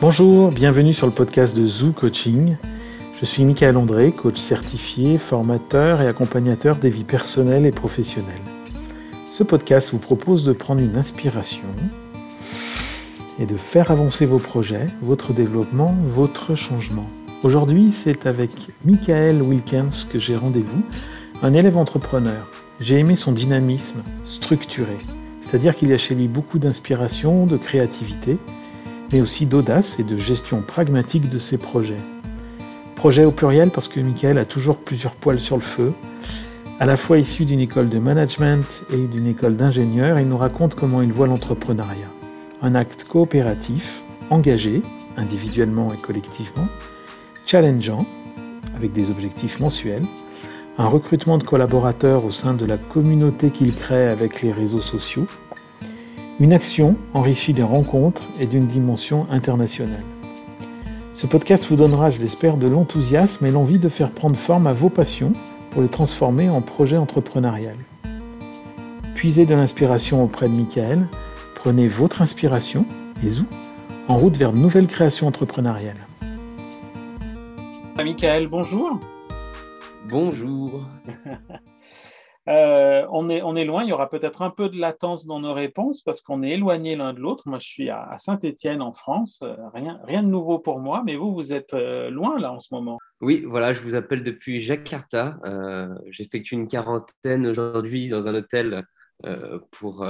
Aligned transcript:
Bonjour, 0.00 0.52
bienvenue 0.52 0.94
sur 0.94 1.08
le 1.08 1.12
podcast 1.12 1.56
de 1.56 1.66
Zoo 1.66 1.90
Coaching. 1.90 2.54
Je 3.20 3.24
suis 3.24 3.44
Michael 3.44 3.76
André, 3.76 4.12
coach 4.12 4.38
certifié, 4.38 5.18
formateur 5.18 6.00
et 6.00 6.06
accompagnateur 6.06 6.76
des 6.76 6.88
vies 6.88 7.02
personnelles 7.02 7.66
et 7.66 7.72
professionnelles. 7.72 8.30
Ce 9.32 9.42
podcast 9.42 9.90
vous 9.90 9.98
propose 9.98 10.44
de 10.44 10.52
prendre 10.52 10.80
une 10.80 10.96
inspiration 10.96 11.66
et 13.40 13.46
de 13.46 13.56
faire 13.56 13.90
avancer 13.90 14.24
vos 14.24 14.38
projets, 14.38 14.86
votre 15.02 15.32
développement, 15.32 15.92
votre 16.14 16.54
changement. 16.54 17.08
Aujourd'hui, 17.42 17.90
c'est 17.90 18.24
avec 18.26 18.52
Michael 18.84 19.42
Wilkens 19.42 20.06
que 20.08 20.20
j'ai 20.20 20.36
rendez-vous, 20.36 20.82
un 21.42 21.54
élève 21.54 21.76
entrepreneur. 21.76 22.48
J'ai 22.78 23.00
aimé 23.00 23.16
son 23.16 23.32
dynamisme 23.32 24.04
structuré, 24.26 24.96
c'est-à-dire 25.42 25.74
qu'il 25.74 25.88
y 25.88 25.92
a 25.92 25.98
chez 25.98 26.14
lui 26.14 26.28
beaucoup 26.28 26.60
d'inspiration, 26.60 27.46
de 27.46 27.56
créativité, 27.56 28.38
mais 29.12 29.20
aussi 29.20 29.46
d'audace 29.46 29.98
et 29.98 30.04
de 30.04 30.16
gestion 30.16 30.60
pragmatique 30.60 31.28
de 31.28 31.38
ses 31.38 31.58
projets. 31.58 32.00
Projet 32.96 33.24
au 33.24 33.30
pluriel 33.30 33.70
parce 33.70 33.88
que 33.88 34.00
Michael 34.00 34.38
a 34.38 34.44
toujours 34.44 34.76
plusieurs 34.76 35.12
poils 35.12 35.40
sur 35.40 35.56
le 35.56 35.62
feu. 35.62 35.92
À 36.80 36.86
la 36.86 36.96
fois 36.96 37.18
issu 37.18 37.44
d'une 37.44 37.60
école 37.60 37.88
de 37.88 37.98
management 37.98 38.84
et 38.92 39.06
d'une 39.06 39.26
école 39.26 39.56
d'ingénieur, 39.56 40.18
il 40.18 40.28
nous 40.28 40.36
raconte 40.36 40.74
comment 40.74 41.02
il 41.02 41.12
voit 41.12 41.26
l'entrepreneuriat. 41.26 42.10
Un 42.62 42.74
acte 42.74 43.04
coopératif, 43.04 44.02
engagé, 44.30 44.82
individuellement 45.16 45.92
et 45.92 45.96
collectivement, 45.96 46.66
challengeant, 47.46 48.04
avec 48.76 48.92
des 48.92 49.10
objectifs 49.10 49.60
mensuels, 49.60 50.04
un 50.76 50.86
recrutement 50.86 51.38
de 51.38 51.42
collaborateurs 51.42 52.24
au 52.24 52.30
sein 52.30 52.54
de 52.54 52.64
la 52.64 52.76
communauté 52.76 53.50
qu'il 53.50 53.74
crée 53.74 54.06
avec 54.06 54.42
les 54.42 54.52
réseaux 54.52 54.80
sociaux, 54.80 55.26
une 56.40 56.52
action 56.52 56.96
enrichie 57.14 57.52
des 57.52 57.62
rencontres 57.62 58.22
et 58.38 58.46
d'une 58.46 58.66
dimension 58.66 59.26
internationale. 59.30 60.04
Ce 61.14 61.26
podcast 61.26 61.66
vous 61.68 61.74
donnera, 61.74 62.10
je 62.10 62.20
l'espère, 62.20 62.56
de 62.56 62.68
l'enthousiasme 62.68 63.44
et 63.44 63.50
l'envie 63.50 63.80
de 63.80 63.88
faire 63.88 64.10
prendre 64.10 64.36
forme 64.36 64.68
à 64.68 64.72
vos 64.72 64.88
passions 64.88 65.32
pour 65.72 65.82
les 65.82 65.88
transformer 65.88 66.48
en 66.48 66.60
projet 66.60 66.96
entrepreneurial. 66.96 67.74
Puisez 69.16 69.46
de 69.46 69.54
l'inspiration 69.54 70.22
auprès 70.22 70.46
de 70.46 70.54
Michael, 70.54 71.08
prenez 71.56 71.88
votre 71.88 72.22
inspiration, 72.22 72.86
et 73.26 73.30
zou, 73.30 73.44
en 74.06 74.14
route 74.14 74.36
vers 74.36 74.52
de 74.52 74.58
nouvelles 74.58 74.86
créations 74.86 75.26
entrepreneuriales. 75.26 76.06
Michael, 77.96 78.46
bonjour. 78.46 79.00
Bonjour. 80.08 80.84
Euh, 82.48 83.06
on, 83.12 83.28
est, 83.28 83.42
on 83.42 83.56
est 83.56 83.66
loin, 83.66 83.84
il 83.84 83.90
y 83.90 83.92
aura 83.92 84.08
peut-être 84.08 84.40
un 84.40 84.50
peu 84.50 84.70
de 84.70 84.78
latence 84.78 85.26
dans 85.26 85.38
nos 85.38 85.52
réponses 85.52 86.00
parce 86.00 86.22
qu'on 86.22 86.42
est 86.42 86.52
éloigné 86.52 86.96
l'un 86.96 87.12
de 87.12 87.20
l'autre. 87.20 87.46
Moi, 87.46 87.58
je 87.58 87.68
suis 87.68 87.90
à, 87.90 88.16
Saint-Étienne 88.16 88.80
en 88.80 88.92
France, 88.92 89.40
euh, 89.42 89.54
rien, 89.74 90.00
rien 90.04 90.22
de 90.22 90.28
nouveau 90.28 90.58
pour 90.58 90.80
moi, 90.80 91.02
mais 91.04 91.16
vous, 91.16 91.34
vous 91.34 91.52
êtes 91.52 91.74
euh, 91.74 92.08
loin 92.08 92.38
là 92.38 92.52
en 92.52 92.58
ce 92.58 92.72
moment. 92.72 92.98
Oui, 93.20 93.44
voilà, 93.46 93.74
je 93.74 93.82
vous 93.82 93.94
appelle 93.94 94.22
depuis 94.22 94.60
Jakarta. 94.60 95.38
J'effectue 96.10 96.54
une 96.54 96.68
quarantaine 96.68 97.46
aujourd'hui 97.46 98.08
dans 98.08 98.28
un 98.28 98.34
hôtel 98.34 98.84
pour, 99.72 100.06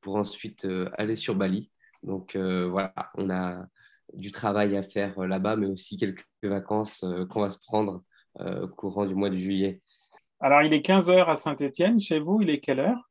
pour 0.00 0.16
ensuite 0.16 0.66
aller 0.96 1.16
sur 1.16 1.34
Bali. 1.34 1.70
Donc 2.02 2.34
voilà, 2.34 2.94
on 3.16 3.28
a 3.28 3.66
du 4.14 4.32
travail 4.32 4.74
à 4.74 4.82
faire 4.82 5.20
là-bas, 5.20 5.56
mais 5.56 5.66
aussi 5.66 5.98
quelques 5.98 6.24
vacances 6.42 7.04
qu'on 7.28 7.42
va 7.42 7.50
se 7.50 7.58
prendre 7.58 8.02
courant 8.74 9.04
du 9.04 9.14
mois 9.14 9.28
de 9.28 9.36
juillet. 9.36 9.82
Alors, 10.38 10.62
il 10.62 10.74
est 10.74 10.86
15h 10.86 11.26
à 11.26 11.36
Saint-Étienne. 11.36 11.98
Chez 11.98 12.18
vous, 12.18 12.42
il 12.42 12.50
est 12.50 12.60
quelle 12.60 12.80
heure? 12.80 13.10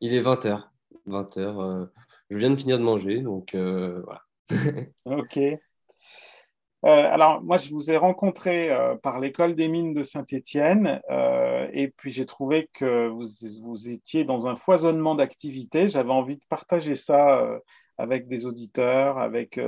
Il 0.00 0.14
est 0.14 0.22
20h. 0.22 0.68
20h. 1.08 1.88
je 2.30 2.36
viens 2.36 2.50
de 2.50 2.56
finir 2.56 2.78
de 2.78 2.84
manger, 2.84 3.20
donc 3.20 3.54
euh, 3.54 4.02
voilà. 4.04 4.22
ok. 5.04 5.36
Euh, 5.38 5.58
alors, 6.82 7.42
moi, 7.42 7.56
je 7.56 7.70
vous 7.70 7.90
ai 7.90 7.96
rencontré 7.96 8.70
euh, 8.70 8.94
par 8.94 9.18
l'école 9.18 9.56
des 9.56 9.68
mines 9.68 9.94
de 9.94 10.02
Saint-Étienne 10.04 11.00
et 11.72 11.88
puis 11.96 12.12
j'ai 12.12 12.26
trouvé 12.26 12.70
que 12.72 13.08
vous, 13.08 13.26
vous, 13.62 13.88
étiez 13.88 14.24
dans 14.24 14.46
un 14.46 14.54
foisonnement 14.54 15.16
d'activités. 15.16 15.88
J'avais 15.88 16.12
envie 16.12 16.36
de 16.36 16.44
partager 16.48 16.94
ça 16.94 17.42
avec 17.98 18.28
des 18.28 18.46
auditeurs, 18.46 19.18
avec 19.18 19.58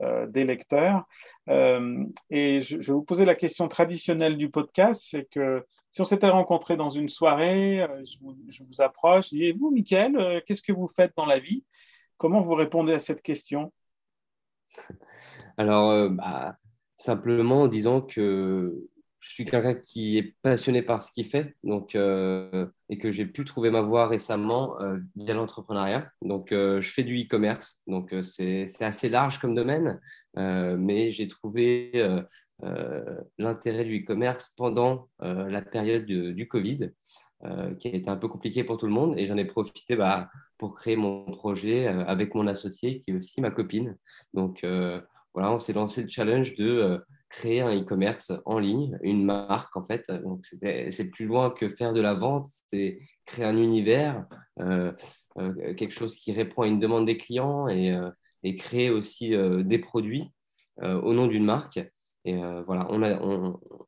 des 0.00 0.44
lecteurs. 0.44 1.04
et 1.48 2.60
je, 2.60 2.82
je, 2.82 2.86
vais 2.86 2.92
vous 2.92 3.02
poser 3.02 3.24
la 3.24 3.34
question 3.34 3.68
traditionnelle 3.68 4.36
du 4.36 4.50
podcast, 4.50 5.02
c'est 5.06 5.26
que 5.30 5.64
si 5.90 6.00
on 6.00 6.04
s'était 6.04 6.28
rencontré 6.28 6.76
dans 6.76 6.90
une 6.90 7.08
soirée, 7.08 7.82
euh, 7.82 8.04
je 8.04 8.18
vous, 8.64 8.82
approche, 8.82 9.32
et 9.32 9.52
vous, 9.52 9.70
Mickaël, 9.70 10.16
euh, 10.16 10.40
qu'est-ce 10.46 10.62
que 10.62 10.72
vous 10.72 10.88
faites 10.88 11.12
dans 11.16 11.26
la 11.26 11.38
vie? 11.38 11.64
Comment 12.18 12.40
vous 12.40 12.54
répondez 12.54 12.92
à 12.92 12.98
cette 12.98 13.22
question? 13.22 13.72
Alors, 15.56 15.90
euh, 15.90 16.08
bah, 16.10 16.56
simplement 16.96 17.62
en 17.62 17.68
disant 17.68 18.02
que 18.02 18.74
je 19.20 19.30
suis 19.30 19.44
quelqu'un 19.44 19.74
qui 19.74 20.18
est 20.18 20.36
passionné 20.42 20.82
par 20.82 21.02
ce 21.02 21.10
qu'il 21.10 21.26
fait 21.26 21.56
donc, 21.64 21.96
et 21.96 22.98
que 22.98 23.10
j'ai 23.10 23.26
pu 23.26 23.44
trouver 23.44 23.68
ma 23.68 23.80
voie 23.80 24.06
récemment 24.06 24.76
via 25.16 25.34
l'entrepreneuriat. 25.34 26.08
Donc, 26.22 26.50
je 26.50 26.88
fais 26.88 27.02
du 27.02 27.20
e-commerce, 27.20 27.82
donc 27.88 28.14
c'est 28.22 28.66
assez 28.80 29.08
large 29.08 29.38
comme 29.38 29.56
domaine, 29.56 30.00
mais 30.78 31.10
j'ai 31.10 31.28
trouvé 31.28 31.92
euh, 32.64 33.20
l'intérêt 33.38 33.84
du 33.84 34.00
e-commerce 34.02 34.52
pendant 34.56 35.08
euh, 35.22 35.48
la 35.48 35.62
période 35.62 36.06
du 36.06 36.48
Covid, 36.48 36.90
euh, 37.44 37.72
qui 37.76 37.86
a 37.86 37.94
été 37.94 38.10
un 38.10 38.16
peu 38.16 38.26
compliqué 38.26 38.64
pour 38.64 38.78
tout 38.78 38.86
le 38.86 38.92
monde. 38.92 39.16
Et 39.16 39.26
j'en 39.26 39.36
ai 39.36 39.44
profité 39.44 39.94
bah, 39.94 40.28
pour 40.56 40.74
créer 40.74 40.96
mon 40.96 41.24
projet 41.24 41.86
avec 41.86 42.34
mon 42.34 42.48
associé, 42.48 43.00
qui 43.00 43.12
est 43.12 43.14
aussi 43.14 43.40
ma 43.40 43.52
copine. 43.52 43.96
Donc 44.34 44.66
voilà, 45.34 45.52
on 45.52 45.58
s'est 45.58 45.72
lancé 45.72 46.02
le 46.02 46.08
challenge 46.08 46.56
de 46.56 47.00
créer 47.28 47.60
un 47.60 47.78
e-commerce 47.78 48.32
en 48.44 48.58
ligne, 48.58 48.98
une 49.02 49.24
marque 49.24 49.76
en 49.76 49.84
fait. 49.84 50.10
Donc 50.10 50.44
c'est 50.44 51.10
plus 51.12 51.26
loin 51.26 51.50
que 51.50 51.68
faire 51.68 51.92
de 51.92 52.00
la 52.00 52.14
vente, 52.14 52.48
c'est 52.70 52.98
créer 53.24 53.44
un 53.44 53.56
univers, 53.56 54.26
quelque 54.56 55.92
chose 55.92 56.16
qui 56.16 56.32
répond 56.32 56.62
à 56.62 56.66
une 56.66 56.80
demande 56.80 57.06
des 57.06 57.16
clients 57.16 57.68
et, 57.68 57.96
et 58.42 58.56
créer 58.56 58.90
aussi 58.90 59.34
des 59.64 59.78
produits 59.78 60.30
au 60.80 61.12
nom 61.12 61.26
d'une 61.26 61.44
marque. 61.44 61.80
Et 62.28 62.42
euh, 62.42 62.62
voilà, 62.66 62.86
on 62.90 63.02
a, 63.02 63.18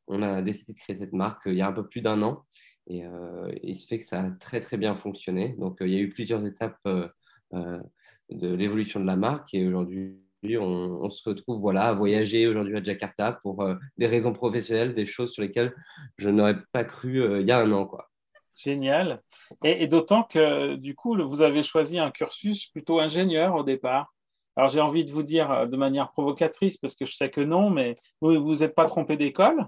on, 0.06 0.22
a, 0.22 0.40
décidé 0.40 0.72
de 0.72 0.78
créer 0.78 0.96
cette 0.96 1.12
marque 1.12 1.46
euh, 1.46 1.52
il 1.52 1.58
y 1.58 1.60
a 1.60 1.68
un 1.68 1.72
peu 1.72 1.86
plus 1.86 2.00
d'un 2.00 2.22
an. 2.22 2.44
Et 2.86 3.04
euh, 3.04 3.52
il 3.62 3.76
se 3.76 3.86
fait 3.86 3.98
que 3.98 4.06
ça 4.06 4.22
a 4.22 4.30
très, 4.30 4.62
très 4.62 4.78
bien 4.78 4.96
fonctionné. 4.96 5.54
Donc, 5.58 5.76
il 5.80 5.90
y 5.90 5.96
a 5.96 6.00
eu 6.00 6.08
plusieurs 6.08 6.44
étapes 6.46 6.80
de 7.52 8.54
l'évolution 8.54 8.98
de 8.98 9.04
la 9.04 9.16
marque. 9.16 9.52
Et 9.52 9.66
aujourd'hui, 9.66 10.16
on, 10.58 11.10
se 11.10 11.28
retrouve 11.28 11.60
voilà, 11.60 11.88
à 11.88 11.92
voyager 11.92 12.46
aujourd'hui 12.46 12.78
à 12.78 12.82
Jakarta 12.82 13.32
pour 13.42 13.64
des 13.98 14.06
raisons 14.06 14.32
professionnelles, 14.32 14.94
des 14.94 15.06
choses 15.06 15.32
sur 15.32 15.42
lesquelles 15.42 15.74
je 16.16 16.30
n'aurais 16.30 16.56
pas 16.72 16.84
cru 16.84 17.40
il 17.40 17.46
y 17.46 17.52
a 17.52 17.58
un 17.58 17.70
an. 17.72 17.84
Quoi. 17.84 18.10
Génial. 18.56 19.22
Et, 19.62 19.84
et 19.84 19.86
d'autant 19.86 20.22
que, 20.22 20.76
du 20.76 20.94
coup, 20.94 21.14
vous 21.28 21.42
avez 21.42 21.62
choisi 21.62 21.98
un 21.98 22.10
cursus 22.10 22.66
plutôt 22.68 22.98
ingénieur 22.98 23.54
au 23.54 23.62
départ. 23.62 24.12
Alors 24.56 24.68
j'ai 24.68 24.80
envie 24.80 25.04
de 25.04 25.12
vous 25.12 25.22
dire 25.22 25.50
euh, 25.50 25.66
de 25.66 25.76
manière 25.76 26.10
provocatrice, 26.10 26.78
parce 26.78 26.96
que 26.96 27.06
je 27.06 27.14
sais 27.14 27.30
que 27.30 27.40
non, 27.40 27.70
mais 27.70 27.98
vous 28.20 28.32
ne 28.32 28.38
vous 28.38 28.62
êtes 28.62 28.74
pas 28.74 28.86
trompé 28.86 29.16
d'école? 29.16 29.66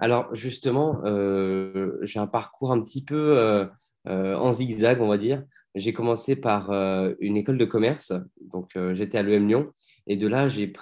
Alors 0.00 0.34
justement, 0.34 1.00
euh, 1.04 1.96
j'ai 2.02 2.18
un 2.18 2.26
parcours 2.26 2.72
un 2.72 2.82
petit 2.82 3.04
peu 3.04 3.38
euh, 3.38 4.36
en 4.36 4.52
zigzag, 4.52 5.00
on 5.00 5.06
va 5.06 5.16
dire. 5.16 5.44
J'ai 5.76 5.92
commencé 5.92 6.34
par 6.34 6.72
une 7.20 7.36
école 7.36 7.58
de 7.58 7.66
commerce, 7.66 8.14
donc 8.40 8.70
j'étais 8.94 9.18
à 9.18 9.22
l'EM 9.22 9.46
Lyon, 9.46 9.72
et 10.06 10.16
de 10.16 10.26
là 10.26 10.48
j'ai 10.48 10.72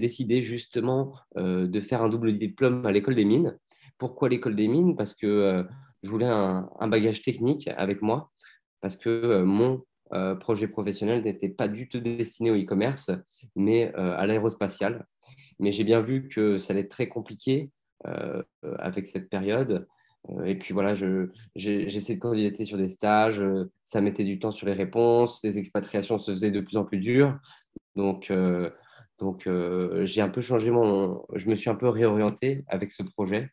décidé 0.00 0.42
justement 0.42 1.14
de 1.34 1.80
faire 1.80 2.02
un 2.02 2.10
double 2.10 2.36
diplôme 2.36 2.84
à 2.84 2.92
l'école 2.92 3.14
des 3.14 3.24
mines. 3.24 3.58
Pourquoi 3.96 4.28
l'école 4.28 4.54
des 4.54 4.68
mines? 4.68 4.96
Parce 4.96 5.14
que 5.14 5.64
je 6.02 6.10
voulais 6.10 6.28
un, 6.28 6.68
bagage 6.88 7.22
technique 7.22 7.68
avec 7.68 8.02
moi, 8.02 8.30
parce 8.82 8.96
que 8.96 9.40
mon 9.40 9.82
euh, 10.12 10.34
projet 10.34 10.68
professionnel 10.68 11.24
n'était 11.24 11.48
pas 11.48 11.66
du 11.66 11.88
tout 11.88 12.00
destiné 12.00 12.50
au 12.50 12.56
e-commerce, 12.56 13.10
mais 13.56 13.92
euh, 13.96 14.14
à 14.16 14.26
l'aérospatial. 14.26 15.06
Mais 15.58 15.72
j'ai 15.72 15.84
bien 15.84 16.00
vu 16.00 16.28
que 16.28 16.58
ça 16.58 16.72
allait 16.72 16.82
être 16.82 16.90
très 16.90 17.08
compliqué 17.08 17.70
euh, 18.06 18.42
avec 18.78 19.06
cette 19.06 19.30
période. 19.30 19.86
Et 20.46 20.56
puis 20.56 20.72
voilà, 20.72 20.92
essayé 20.92 22.14
de 22.14 22.18
candidater 22.18 22.64
sur 22.64 22.78
des 22.78 22.88
stages, 22.88 23.44
ça 23.84 24.00
mettait 24.00 24.24
du 24.24 24.38
temps 24.38 24.52
sur 24.52 24.66
les 24.66 24.72
réponses, 24.72 25.42
les 25.44 25.58
expatriations 25.58 26.16
se 26.16 26.30
faisaient 26.30 26.50
de 26.50 26.60
plus 26.60 26.78
en 26.78 26.84
plus 26.84 26.96
dures. 26.96 27.38
Donc, 27.94 28.32
donc 29.18 29.46
j'ai 30.04 30.22
un 30.22 30.30
peu 30.30 30.40
changé 30.40 30.70
mon. 30.70 31.26
Je 31.34 31.50
me 31.50 31.54
suis 31.54 31.68
un 31.68 31.74
peu 31.74 31.88
réorienté 31.90 32.64
avec 32.68 32.90
ce 32.90 33.02
projet 33.02 33.50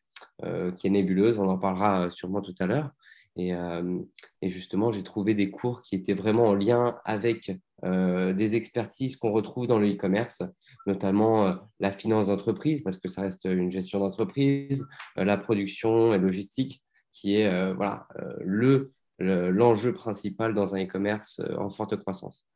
qui 0.77 0.87
est 0.87 0.91
nébuleuse, 0.91 1.37
on 1.39 1.49
en 1.49 1.57
parlera 1.57 2.09
sûrement 2.09 2.41
tout 2.41 2.55
à 2.61 2.67
l'heure. 2.67 2.91
Euh, 3.39 3.99
et, 4.41 4.49
justement, 4.49 4.91
j'ai 4.91 5.03
trouvé 5.03 5.33
des 5.33 5.51
cours 5.51 5.81
qui 5.81 5.95
étaient 5.95 6.13
vraiment 6.13 6.47
en 6.47 6.53
lien 6.53 6.99
avec 7.05 7.51
euh, 7.83 8.33
des 8.33 8.55
expertises 8.55 9.15
qu'on 9.15 9.31
retrouve 9.31 9.67
dans 9.67 9.79
le 9.79 9.91
e-commerce, 9.91 10.43
notamment 10.85 11.47
euh, 11.47 11.55
la 11.79 11.91
finance 11.91 12.27
d'entreprise, 12.27 12.83
parce 12.83 12.97
que 12.97 13.09
ça 13.09 13.21
reste 13.21 13.45
une 13.45 13.71
gestion 13.71 13.99
d'entreprise, 13.99 14.87
la 15.15 15.37
production 15.37 16.13
et 16.13 16.17
logistique, 16.17 16.83
qui 17.11 17.35
est 17.35 17.73
voilà, 17.73 18.07
le, 18.39 18.93
l'enjeu 19.19 19.93
principal 19.93 20.53
dans 20.53 20.75
un 20.75 20.85
e-commerce 20.85 21.41
en 21.57 21.69
forte 21.69 21.97
croissance. 21.97 22.47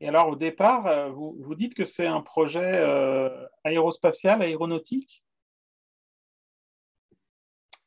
Et 0.00 0.08
alors, 0.08 0.28
au 0.28 0.36
départ, 0.36 1.12
vous, 1.12 1.36
vous 1.40 1.54
dites 1.54 1.74
que 1.74 1.84
c'est 1.84 2.06
un 2.06 2.22
projet 2.22 2.82
aérospatial, 3.64 4.40
aéronautique? 4.40 5.22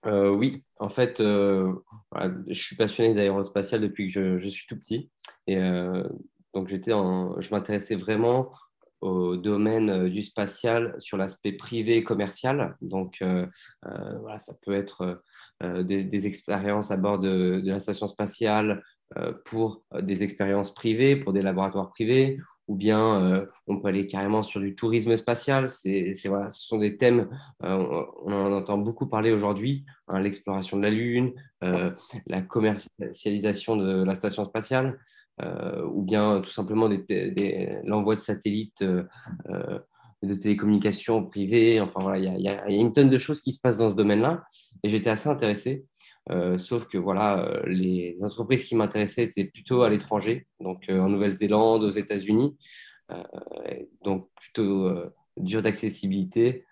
Oui, 0.06 0.64
en 0.78 0.90
fait, 0.90 1.18
je 1.20 1.74
suis 2.54 2.76
passionné 2.76 3.14
d'aérospatial 3.14 3.82
depuis 3.82 4.12
que 4.12 4.38
je, 4.38 4.48
suis 4.48 4.68
tout 4.68 4.78
petit. 4.78 5.10
Et 5.48 5.58
donc, 6.54 6.68
j'étais 6.70 6.92
je 6.92 7.52
m'intéressais 7.52 7.96
vraiment 7.96 8.52
au 9.02 9.36
domaine 9.38 10.10
du 10.10 10.24
spatial 10.24 10.96
sur 11.00 11.18
l'aspect 11.18 11.54
privé 11.54 11.98
et 11.98 12.04
commercial. 12.04 12.78
Donc, 12.82 13.22
voilà, 13.82 14.40
ça 14.40 14.54
peut 14.64 14.74
être 14.74 15.22
des, 15.62 16.28
expériences 16.28 16.92
à 16.92 16.98
bord 16.98 17.20
de, 17.20 17.62
la 17.66 17.80
station 17.80 18.08
spatiale, 18.08 18.84
euh, 19.16 19.32
pour 19.46 19.84
euh, 19.94 20.02
des 20.02 20.24
expériences 20.24 20.74
privées, 20.74 21.16
pour 21.16 21.32
des 21.32 21.42
laboratoires 21.42 21.90
privés, 21.92 22.40
ou 22.68 22.76
bien 22.76 23.22
euh, 23.22 23.46
on 23.68 23.80
peut 23.80 23.88
aller 23.88 24.08
carrément 24.08 24.44
sur 24.44 24.60
du 24.60 24.76
tourisme 24.76 25.16
spatial. 25.16 25.70
C'est, 25.70 26.14
voilà, 26.26 26.52
ce 26.52 26.66
sont 26.68 26.78
des 26.78 26.98
thèmes, 26.98 27.30
on, 27.62 28.06
en 28.26 28.52
entend 28.54 28.78
beaucoup 28.78 29.08
parler 29.08 29.32
aujourd'hui, 29.32 29.86
hein, 30.08 30.20
l'exploration 30.20 30.78
de 30.78 30.84
la 30.84 30.90
Lune, 30.90 31.34
la 31.62 32.42
commercialisation 32.42 33.78
de 33.78 34.04
la 34.04 34.16
station 34.16 34.46
spatiale, 34.46 35.00
ou 35.42 36.04
bien 36.04 36.42
tout 36.42 36.52
simplement 36.52 36.90
l'envoi 37.84 38.16
de 38.16 38.20
satellites 38.20 38.84
de 40.24 40.36
télécommunications 40.36 41.26
privées. 41.26 41.80
Enfin 41.82 42.02
voilà, 42.02 42.18
il 42.18 42.42
y, 42.42 42.48
a 42.48 42.70
une 42.70 42.94
tonne 42.94 43.10
de 43.10 43.18
choses 43.18 43.42
qui 43.42 43.54
se 43.54 43.60
passent 43.60 43.78
dans 43.78 43.90
ce 43.90 43.96
domaine-là, 43.96 44.44
et 44.84 44.90
j'étais 44.90 45.10
assez 45.10 45.30
intéressé. 45.30 45.86
Euh, 46.30 46.58
sauf 46.58 46.88
que 46.88 46.98
voilà, 46.98 47.40
euh, 47.40 47.64
les 47.68 48.18
entreprises 48.22 48.66
qui 48.66 48.76
m'intéressaient 48.76 49.24
étaient 49.24 49.46
plutôt 49.46 49.84
à 49.84 49.90
l'étranger, 49.90 50.48
donc 50.60 50.90
euh, 50.90 51.00
en 51.00 51.10
Nouvelle-Zélande, 51.10 51.84
aux 51.84 51.92
États-Unis, 51.92 52.58
donc 54.02 54.30
plutôt 54.36 54.94
dur 55.38 55.62
d'accessibilité 55.62 56.66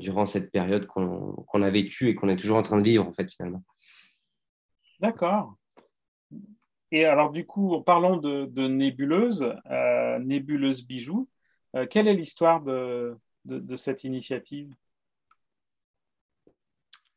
durant 0.00 0.26
cette 0.26 0.50
période 0.50 0.88
qu'on 0.88 1.62
a 1.62 1.70
vécue 1.70 2.08
et 2.08 2.16
qu'on 2.16 2.28
est 2.28 2.34
toujours 2.34 2.56
en 2.56 2.62
train 2.62 2.78
de 2.78 2.82
vivre 2.82 3.06
en 3.06 3.12
fait 3.12 3.30
finalement. 3.30 3.62
D'accord. 4.98 5.54
Et 6.90 7.04
alors 7.04 7.30
du 7.30 7.46
coup, 7.46 7.80
parlons 7.82 8.16
de, 8.16 8.46
de 8.46 8.66
nébuleuse, 8.66 9.46
nébuleuse 10.22 10.84
bijou. 10.84 11.28
quelle 11.88 12.08
est 12.08 12.14
l'histoire 12.14 12.60
de, 12.60 13.16
cette 13.76 14.02
initiative? 14.02 14.74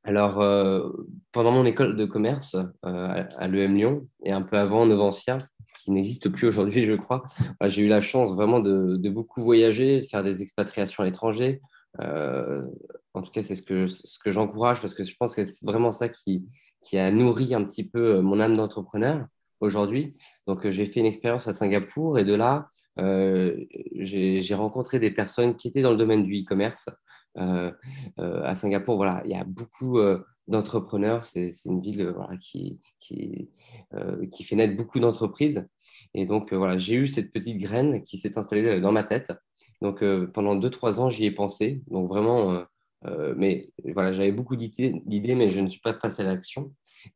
Alors, 0.07 0.39
euh, 0.39 0.89
pendant 1.33 1.51
mon 1.51 1.65
école 1.65 1.98
de 1.98 2.06
commerce 2.06 2.56
euh, 2.56 3.24
à, 3.38 3.48
l'EM 3.50 3.75
Lyon 3.75 4.07
et 4.24 4.31
un 4.31 4.42
peu 4.42 4.57
avant 4.57 4.86
Novancia, 4.86 5.38
qui 5.83 5.92
n'existe 5.92 6.30
plus 6.30 6.48
aujourd'hui, 6.48 6.83
je 6.83 6.94
crois, 6.94 7.24
bah, 7.59 7.68
j'ai 7.68 7.83
eu 7.83 7.89
la 7.89 8.00
chance 8.00 8.33
vraiment 8.33 8.62
de, 8.62 9.09
beaucoup 9.09 9.42
voyager, 9.42 10.01
faire 10.01 10.24
des 10.24 10.42
expatriations 10.42 11.04
à 11.04 11.06
l'étranger. 11.06 11.59
Euh, 12.00 12.62
en 13.13 13.21
tout 13.21 13.31
cas, 13.31 13.44
c'est 13.44 13.56
ce 13.56 13.62
que, 13.62 13.88
ce 13.88 14.18
que 14.18 14.31
j'encourage 14.31 14.80
parce 14.80 14.94
que 14.94 15.04
je 15.04 15.13
pense 15.19 15.36
que 15.36 15.44
c'est 15.44 15.65
vraiment 15.65 15.92
ça 15.92 16.07
qui, 16.07 16.45
qui 16.81 16.98
a 16.98 17.12
nourri 17.12 17.54
un 17.54 17.65
petit 17.65 17.83
peu 17.83 18.21
mon 18.21 18.39
âme 18.39 18.56
d'entrepreneur 18.56 19.25
aujourd'hui. 19.59 20.15
Donc, 20.45 20.68
j'ai 20.68 20.86
fait 20.86 21.00
une 21.00 21.06
expérience 21.06 21.48
à 21.48 21.54
Singapour 21.54 22.19
et 22.19 22.24
de 22.24 22.33
là, 22.33 22.69
j'ai 22.98 24.56
rencontré 24.56 25.00
des 25.00 25.12
personnes 25.12 25.56
qui 25.56 25.68
étaient 25.68 25.81
dans 25.81 25.92
le 25.92 25.98
domaine 25.98 26.24
du 26.24 26.42
e-commerce 26.42 26.89
euh, 27.38 27.71
euh, 28.19 28.44
à 28.44 28.56
Singapour, 28.56 28.95
voilà, 28.95 29.21
il 29.25 29.31
y 29.31 29.36
a 29.36 29.44
beaucoup 29.44 30.00
euh, 30.00 30.24
d'entrepreneurs. 30.48 31.24
C'est 31.24 31.50
une 31.65 31.81
ville 31.81 32.13
qui, 32.39 32.80
qui, 33.00 33.50
qui, 34.31 34.44
fait 34.44 34.56
naître 34.56 34.75
beaucoup 34.75 35.00
d'entreprises. 35.00 35.68
Et 36.13 36.25
donc, 36.25 36.54
voilà, 36.54 36.77
j'ai 36.77 36.95
eu 36.95 37.07
cette 37.07 37.31
petite 37.31 37.57
graine 37.57 38.04
qui 38.04 38.18
s'est 38.18 38.38
installée 38.38 38.80
dans 38.80 38.92
ma 38.92 39.04
tête. 39.04 39.31
Donc, 39.81 40.04
pendant 40.33 40.56
2-3 40.56 41.00
ans, 41.00 41.09
j'y 41.09 41.25
ai 41.25 41.31
pensé. 41.31 41.81
Donc, 41.88 42.07
vraiment, 42.09 42.63
mais 43.03 43.69
voilà, 43.94 44.11
j'avais 44.11 44.31
beaucoup 44.31 44.55
d'idées, 44.55 45.35
mais 45.35 45.49
je 45.49 45.59
ne 45.59 45.67
suis 45.67 45.79
pas 45.79 45.94
passé 45.94 46.23
à 46.23 46.25
l'action. 46.25 46.73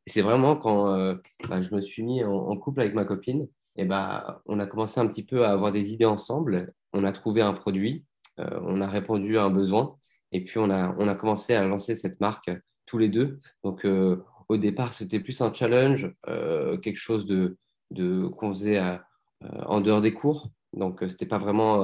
C'est 0.08 0.22
vraiment 0.22 0.56
quand 0.56 1.16
bah, 1.50 1.62
je 1.62 1.76
me 1.76 1.82
suis 1.82 2.04
mis 2.04 2.24
en, 2.24 2.56
couple 2.58 2.82
avec 2.82 2.94
ma 2.94 3.06
copine, 3.06 3.48
et 3.76 3.86
bah, 3.86 4.42
on 4.46 4.60
a 4.60 4.68
commencé 4.68 5.00
un 5.00 5.08
petit 5.08 5.24
peu 5.24 5.46
à 5.46 5.52
avoir 5.52 5.72
des 5.72 5.92
idées 5.94 6.06
ensemble. 6.06 6.74
On 6.94 7.04
a 7.04 7.12
trouvé 7.12 7.42
un 7.42 7.54
produit, 7.54 8.06
on 8.38 8.80
a 8.82 8.88
répondu 8.88 9.38
à 9.38 9.44
un 9.44 9.50
besoin. 9.50 9.98
Et 10.32 10.44
puis, 10.44 10.60
on 10.60 10.70
a, 10.70 10.96
on 10.98 11.08
a 11.08 11.16
commencé 11.16 11.54
à 11.54 11.66
lancer 11.66 11.96
cette 11.96 12.20
marque 12.22 12.50
tous 12.86 12.98
les 12.98 13.10
deux. 13.10 13.40
Donc, 13.64 13.86
euh, 13.86 14.24
au 14.50 14.58
départ, 14.58 14.94
c'était 14.94 15.20
plus 15.20 15.42
un 15.42 15.54
challenge, 15.54 16.14
euh, 16.28 16.78
quelque 16.78 16.98
chose 16.98 17.26
de, 17.26 17.58
de 17.92 18.28
qu'on 18.28 18.52
faisait 18.52 18.80
euh, 18.80 18.98
en 19.66 19.82
dehors 19.82 20.02
des 20.02 20.14
cours. 20.14 20.50
Donc, 20.74 21.04
c'était 21.10 21.26
pas 21.26 21.38
vraiment, 21.38 21.84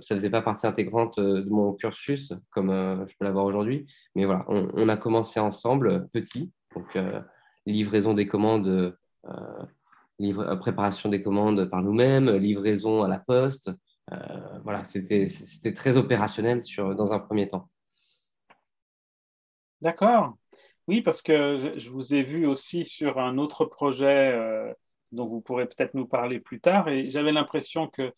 ça 0.00 0.14
faisait 0.14 0.30
pas 0.30 0.42
partie 0.42 0.66
intégrante 0.66 1.18
de 1.18 1.48
mon 1.50 1.72
cursus 1.72 2.32
comme 2.50 2.70
je 3.08 3.14
peux 3.18 3.24
l'avoir 3.24 3.44
aujourd'hui. 3.44 3.86
Mais 4.14 4.26
voilà, 4.26 4.44
on, 4.48 4.88
a 4.88 4.96
commencé 4.96 5.40
ensemble, 5.40 6.08
petit. 6.12 6.52
Donc, 6.76 6.96
livraison 7.66 8.14
des 8.14 8.28
commandes, 8.28 8.96
préparation 10.60 11.08
des 11.08 11.20
commandes 11.20 11.64
par 11.64 11.82
nous-mêmes, 11.82 12.30
livraison 12.36 13.02
à 13.02 13.08
la 13.08 13.18
poste. 13.18 13.72
voilà, 14.62 14.84
c'était 14.84 15.74
très 15.74 15.96
opérationnel 15.96 16.62
sur, 16.62 16.94
dans 16.94 17.12
un 17.12 17.18
premier 17.18 17.48
temps. 17.48 17.68
D'accord. 19.80 20.36
Oui, 20.88 21.02
parce 21.02 21.22
que 21.22 21.74
je 21.76 21.90
vous 21.90 22.14
ai 22.14 22.22
vu 22.22 22.46
aussi 22.46 22.84
sur 22.84 23.18
un 23.18 23.38
autre 23.38 23.64
projet 23.64 24.32
euh, 24.34 24.72
dont 25.12 25.26
vous 25.26 25.40
pourrez 25.40 25.66
peut-être 25.66 25.94
nous 25.94 26.06
parler 26.06 26.40
plus 26.40 26.60
tard, 26.60 26.88
et 26.88 27.10
j'avais 27.10 27.32
l'impression 27.32 27.88
que 27.88 28.12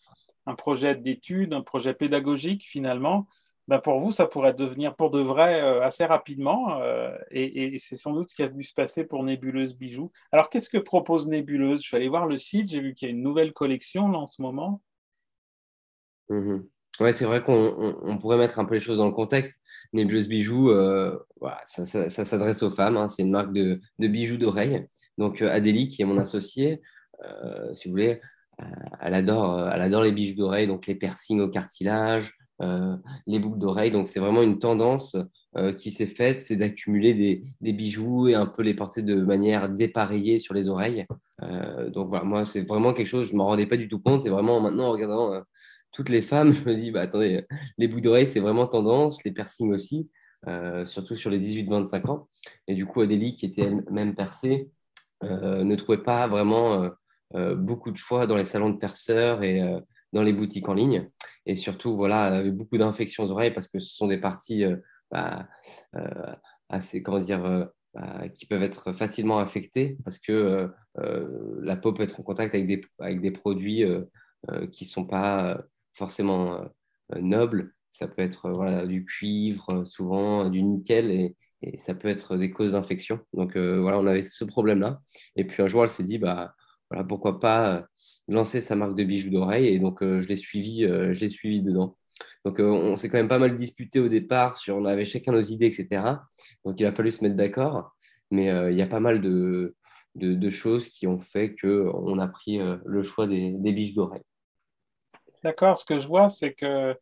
un 0.46 0.54
projet 0.54 0.94
d'étude, 0.94 1.52
un 1.52 1.62
projet 1.62 1.94
pédagogique, 1.94 2.64
finalement, 2.66 3.28
ben 3.68 3.78
pour 3.78 4.00
vous, 4.00 4.10
ça 4.10 4.26
pourrait 4.26 4.54
devenir 4.54 4.96
pour 4.96 5.10
de 5.10 5.20
vrai 5.20 5.60
euh, 5.60 5.82
assez 5.82 6.04
rapidement, 6.04 6.80
euh, 6.80 7.16
et, 7.30 7.78
c'est 7.78 7.96
sans 7.96 8.12
doute 8.12 8.30
ce 8.30 8.34
qui 8.34 8.42
a 8.42 8.48
dû 8.48 8.64
se 8.64 8.74
passer 8.74 9.04
pour 9.04 9.22
Nébuleuse 9.22 9.76
Bijoux. 9.76 10.10
Alors, 10.32 10.50
qu'est-ce 10.50 10.68
que 10.68 10.78
propose 10.78 11.28
Nébuleuse? 11.28 11.82
Je 11.82 11.86
suis 11.86 11.96
allé 11.96 12.08
voir 12.08 12.26
le 12.26 12.38
site, 12.38 12.68
j'ai 12.68 12.80
vu 12.80 12.94
qu'il 12.94 13.08
y 13.08 13.10
a 13.10 13.14
une 13.14 13.22
nouvelle 13.22 13.52
collection 13.52 14.08
là, 14.08 14.18
en 14.18 14.26
ce 14.26 14.42
moment. 14.42 14.82
Mmh 16.28 16.60
oui, 16.98 17.14
c'est 17.14 17.24
vrai 17.24 17.42
qu'on 17.42 18.18
pourrait 18.20 18.36
mettre 18.36 18.58
un 18.58 18.66
peu 18.66 18.74
les 18.74 18.80
choses 18.80 18.98
dans 18.98 19.06
le 19.06 19.12
contexte. 19.12 19.58
Nébuleuse 19.94 20.28
Bijoux, 20.28 20.70
euh, 20.70 21.18
ça, 21.64 21.84
s'adresse 22.10 22.62
aux 22.62 22.70
femmes. 22.70 22.98
Hein. 22.98 23.08
c'est 23.08 23.22
une 23.22 23.30
marque 23.30 23.52
de, 23.52 23.80
bijoux 23.98 24.36
d'oreilles. 24.36 24.86
Donc, 25.20 25.42
euh, 25.42 25.52
Adélie, 25.52 25.86
qui 25.86 26.02
est 26.02 26.06
mon 26.06 26.18
associée, 26.18 26.80
euh, 27.24 27.72
si 27.74 27.88
vous 27.88 27.92
voulez, 27.92 28.20
elle 29.00 29.14
adore, 29.14 29.70
elle 29.72 29.80
adore 29.80 30.02
les 30.02 30.12
bijoux 30.12 30.34
d'oreilles, 30.34 30.66
donc 30.66 30.86
les 30.86 30.94
piercings 30.94 31.40
au 31.40 31.48
cartilage, 31.48 32.34
les 33.26 33.38
boucles 33.38 33.58
d'oreilles. 33.58 33.90
Donc, 33.90 34.06
c'est 34.06 34.20
vraiment 34.20 34.42
une 34.42 34.58
tendance 34.58 35.16
qui 35.78 35.90
s'est 35.90 36.06
faite, 36.06 36.40
c'est 36.40 36.56
d'accumuler 36.56 37.14
des, 37.14 37.72
bijoux 37.72 38.28
et 38.28 38.34
un 38.34 38.44
peu 38.44 38.62
les 38.62 38.74
porter 38.74 39.00
de 39.00 39.14
manière 39.14 39.70
dépareillée 39.70 40.38
sur 40.38 40.52
les 40.52 40.68
oreilles. 40.68 41.06
donc, 41.94 42.10
voilà, 42.10 42.24
moi, 42.26 42.44
c'est 42.44 42.68
vraiment 42.68 42.92
quelque 42.92 43.06
chose, 43.06 43.28
je 43.28 43.32
ne 43.32 43.38
m'en 43.38 43.46
rendais 43.46 43.64
pas 43.64 43.78
du 43.78 43.88
tout 43.88 43.98
compte. 43.98 44.24
C'est 44.24 44.28
vraiment 44.28 44.60
maintenant, 44.60 44.88
en 44.88 44.92
regardant 44.92 45.42
toutes 45.92 46.10
les 46.10 46.20
femmes, 46.20 46.52
je 46.52 46.68
me 46.68 46.74
dis, 46.74 46.90
bah, 46.90 47.00
attendez, 47.00 47.46
les 47.78 47.88
boucles 47.88 48.02
d'oreilles, 48.02 48.26
c'est 48.26 48.40
vraiment 48.40 48.66
tendance, 48.66 49.24
les 49.24 49.32
piercings 49.32 49.72
aussi, 49.72 50.10
euh, 50.46 50.86
surtout 50.86 51.16
sur 51.16 51.30
les 51.30 51.38
18-25 51.38 52.10
ans. 52.10 52.28
Et 52.66 52.74
du 52.74 52.86
coup, 52.86 53.00
Adélie, 53.00 53.34
qui 53.34 53.46
était 53.46 53.62
elle-même 53.62 54.14
percée, 54.14 54.70
euh, 54.70 54.79
ne 55.22 55.74
trouvait 55.76 56.02
pas 56.02 56.26
vraiment 56.26 56.90
euh, 57.34 57.54
beaucoup 57.54 57.92
de 57.92 57.96
choix 57.96 58.26
dans 58.26 58.36
les 58.36 58.44
salons 58.44 58.70
de 58.70 58.78
perceurs 58.78 59.42
et 59.42 59.62
dans 60.12 60.22
les 60.22 60.32
boutiques 60.32 60.68
en 60.68 60.74
ligne. 60.74 61.08
Et 61.46 61.56
surtout, 61.56 61.96
voilà, 61.96 62.24
avait 62.24 62.50
beaucoup 62.50 62.78
d'infections 62.78 63.24
aux 63.24 63.30
oreilles 63.30 63.52
parce 63.52 63.68
que 63.68 63.78
ce 63.78 63.94
sont 63.94 64.08
des 64.08 64.18
parties 64.18 64.64
bah, 65.10 65.48
assez, 66.68 67.02
comment 67.02 67.20
dire, 67.20 67.68
bah, 67.94 68.28
qui 68.28 68.46
peuvent 68.46 68.62
être 68.62 68.92
facilement 68.92 69.38
affectées 69.38 69.96
parce 70.04 70.18
que 70.18 70.70
la 70.96 71.76
peau 71.76 71.92
peut 71.92 72.02
être 72.02 72.20
en 72.20 72.22
contact 72.22 72.54
avec 72.54 72.66
des, 72.66 72.82
avec 72.98 73.20
des 73.20 73.30
produits 73.30 73.84
qui 74.72 74.84
ne 74.84 74.88
sont 74.88 75.06
pas 75.06 75.62
forcément 75.94 76.54
euh, 76.54 76.64
euh, 77.14 77.20
noble. 77.20 77.74
Ça 77.90 78.08
peut 78.08 78.22
être 78.22 78.46
euh, 78.46 78.52
voilà, 78.52 78.86
du 78.86 79.04
cuivre, 79.04 79.84
souvent 79.84 80.48
du 80.48 80.62
nickel, 80.62 81.10
et, 81.10 81.36
ça 81.76 81.94
peut 81.94 82.08
être 82.08 82.36
des 82.36 82.50
causes 82.50 82.72
d'infection. 82.72 83.20
Donc 83.32 83.56
voilà, 83.56 83.98
on 83.98 84.06
avait 84.06 84.22
ce 84.22 84.44
problème-là. 84.44 85.00
Et 85.36 85.44
puis 85.44 85.62
un 85.62 85.66
jour, 85.66 85.82
elle 85.82 85.90
s'est 85.90 86.04
dit, 86.04 86.18
bah, 86.18 86.54
voilà, 86.90 87.04
pourquoi 87.04 87.40
pas 87.40 87.86
lancer 88.28 88.60
sa 88.60 88.76
marque 88.76 88.96
de 88.96 89.04
bijoux 89.04 89.30
d'oreille. 89.30 89.68
Et 89.68 89.78
donc 89.78 89.98
je 90.02 90.26
l'ai 90.28 90.36
suivi, 90.36 90.82
je 90.82 91.20
l'ai 91.20 91.30
suivi 91.30 91.62
dedans. 91.62 91.96
Donc 92.44 92.58
on 92.58 92.96
s'est 92.96 93.08
quand 93.08 93.18
même 93.18 93.28
pas 93.28 93.38
mal 93.38 93.54
disputé 93.54 94.00
au 94.00 94.08
départ 94.08 94.56
sur, 94.56 94.76
on 94.76 94.84
avait 94.84 95.04
chacun 95.04 95.32
nos 95.32 95.40
idées, 95.40 95.66
etc. 95.66 96.02
Donc 96.64 96.80
il 96.80 96.86
a 96.86 96.92
fallu 96.92 97.10
se 97.10 97.22
mettre 97.22 97.36
d'accord. 97.36 97.94
Mais 98.30 98.46
il 98.70 98.76
y 98.76 98.82
a 98.82 98.86
pas 98.86 99.00
mal 99.00 99.20
de, 99.20 99.74
de, 100.14 100.50
choses 100.50 100.88
qui 100.88 101.06
ont 101.06 101.18
fait 101.18 101.54
qu'on 101.56 102.18
a 102.18 102.28
pris 102.28 102.58
le 102.84 103.02
choix 103.02 103.26
des, 103.26 103.52
des 103.52 103.72
bijoux 103.72 103.96
d'oreille. 103.96 104.22
D'accord, 105.42 105.78
ce 105.78 105.84
que 105.84 105.98
je 105.98 106.06
vois, 106.06 106.28
c'est 106.28 106.52
que 106.52 106.94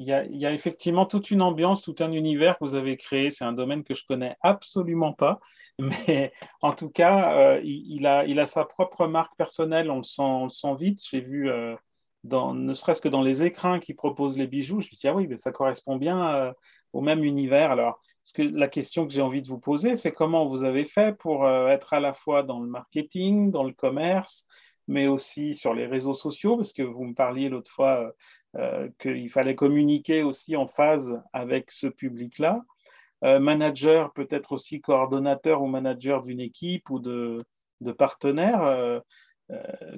il 0.00 0.06
y, 0.06 0.46
a, 0.46 0.52
effectivement 0.54 1.04
toute 1.04 1.30
une 1.30 1.42
ambiance, 1.42 1.82
tout 1.82 1.94
un 2.00 2.10
univers 2.12 2.58
que 2.58 2.64
vous 2.64 2.74
avez 2.74 2.96
créé. 2.96 3.28
C'est 3.28 3.44
un 3.44 3.52
domaine 3.52 3.84
que 3.84 3.94
je 3.94 4.06
connais 4.06 4.34
absolument 4.40 5.12
pas, 5.12 5.40
mais 5.78 6.32
en 6.62 6.72
tout 6.72 6.88
cas, 6.88 7.34
euh, 7.36 7.60
il, 7.62 8.06
a, 8.06 8.46
sa 8.46 8.64
propre 8.64 9.06
marque 9.06 9.36
personnelle. 9.36 9.90
On 9.90 9.98
le 9.98 10.02
sent, 10.02 10.22
on 10.22 10.44
le 10.44 10.50
sent 10.50 10.74
vite. 10.78 11.02
J'ai 11.06 11.20
vu, 11.20 11.50
euh, 11.50 11.76
ne 12.24 12.72
serait-ce 12.72 13.02
que 13.02 13.10
dans 13.10 13.20
les 13.20 13.42
écrins 13.42 13.78
qui 13.78 13.92
proposent 13.92 14.38
les 14.38 14.46
bijoux, 14.46 14.80
je 14.80 14.86
me 14.86 14.96
dis, 14.96 15.06
ah 15.06 15.14
oui, 15.14 15.28
ça 15.36 15.52
correspond 15.52 15.96
bien 15.96 16.34
euh, 16.34 16.52
au 16.94 17.02
même 17.02 17.22
univers. 17.22 17.70
Alors, 17.70 18.00
la 18.38 18.68
question 18.68 19.06
que 19.06 19.12
j'ai 19.12 19.22
envie 19.22 19.42
de 19.42 19.48
vous 19.48 19.60
poser, 19.60 19.96
c'est 19.96 20.12
comment 20.12 20.48
vous 20.48 20.64
avez 20.64 20.86
fait 20.86 21.14
pour 21.18 21.46
être 21.46 21.92
à 21.92 22.00
la 22.00 22.14
fois 22.14 22.42
dans 22.42 22.60
le 22.60 22.68
marketing, 22.68 23.50
dans 23.50 23.64
le 23.64 23.72
commerce, 23.72 24.46
mais 24.88 25.08
aussi 25.08 25.54
sur 25.54 25.74
les 25.74 25.86
réseaux 25.86 26.14
sociaux, 26.14 26.56
parce 26.56 26.72
que 26.72 26.82
vous 26.82 27.04
me 27.04 27.14
parliez 27.14 27.50
l'autre 27.50 27.70
fois 27.70 28.12
qu'il 28.98 29.30
fallait 29.30 29.54
communiquer 29.54 30.22
aussi 30.22 30.56
en 30.56 30.66
phase 30.66 31.22
avec 31.32 31.70
ce 31.70 31.86
public-là. 31.86 32.62
manager, 33.22 34.12
peut-être 34.12 34.52
aussi 34.52 34.80
coordonnateur 34.80 35.62
ou 35.62 35.66
manager 35.66 36.24
d'une 36.24 36.40
équipe 36.40 36.90
ou 36.90 36.98
de, 36.98 37.44
partenaires. 37.96 39.00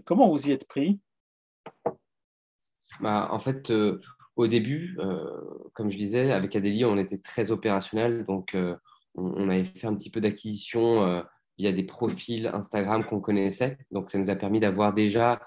comment 0.05 0.29
vous 0.29 0.49
y 0.49 0.53
êtes 0.53 0.69
pris? 0.69 1.01
Bah, 3.01 3.29
En 3.31 3.39
fait, 3.39 3.71
euh, 3.71 4.01
au 4.37 4.47
début, 4.47 4.97
euh, 4.99 5.27
comme 5.75 5.91
je 5.91 5.97
disais, 5.97 6.33
avec 6.33 6.55
Adélie, 6.57 6.85
on 6.85 6.99
était 6.99 7.19
très 7.19 7.51
opérationnel. 7.51 8.25
Donc, 8.27 8.55
euh, 8.55 8.77
on, 9.15 9.49
avait 9.49 9.65
fait 9.65 9.87
un 9.87 9.95
petit 9.95 10.11
peu 10.11 10.21
d'acquisition 10.21 11.23
via 11.59 11.73
des 11.73 11.83
profils 11.85 12.47
Instagram 12.47 13.05
qu'on 13.05 13.21
connaissait. 13.21 13.79
Donc, 13.91 14.11
ça 14.11 14.19
nous 14.19 14.31
a 14.31 14.37
permis 14.37 14.61
d'avoir 14.61 14.95
déjà 14.95 15.41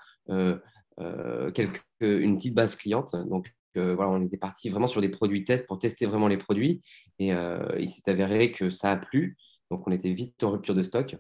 quelques, 1.54 1.84
une 2.02 2.38
petite 2.38 2.56
base 2.56 2.76
cliente. 2.76 3.16
Donc, 3.28 3.52
voilà, 3.76 4.10
on 4.10 4.22
était 4.22 4.38
parti 4.38 4.70
vraiment 4.70 4.88
sur 4.88 5.02
des 5.02 5.10
produits 5.10 5.44
tests 5.44 5.68
pour 5.68 5.78
tester 5.78 6.06
vraiment 6.06 6.28
les 6.28 6.38
produits. 6.38 6.82
Et 7.20 7.30
il 7.30 7.88
s'est 7.88 8.10
avéré 8.10 8.52
que 8.52 8.70
ça 8.70 8.92
a 8.92 8.98
plu. 8.98 9.38
Donc, 9.72 9.88
on 9.88 9.92
était 9.92 10.14
vite 10.14 10.44
en 10.44 10.52
rupture 10.52 10.76
de 10.76 10.84
stock. 10.84 11.18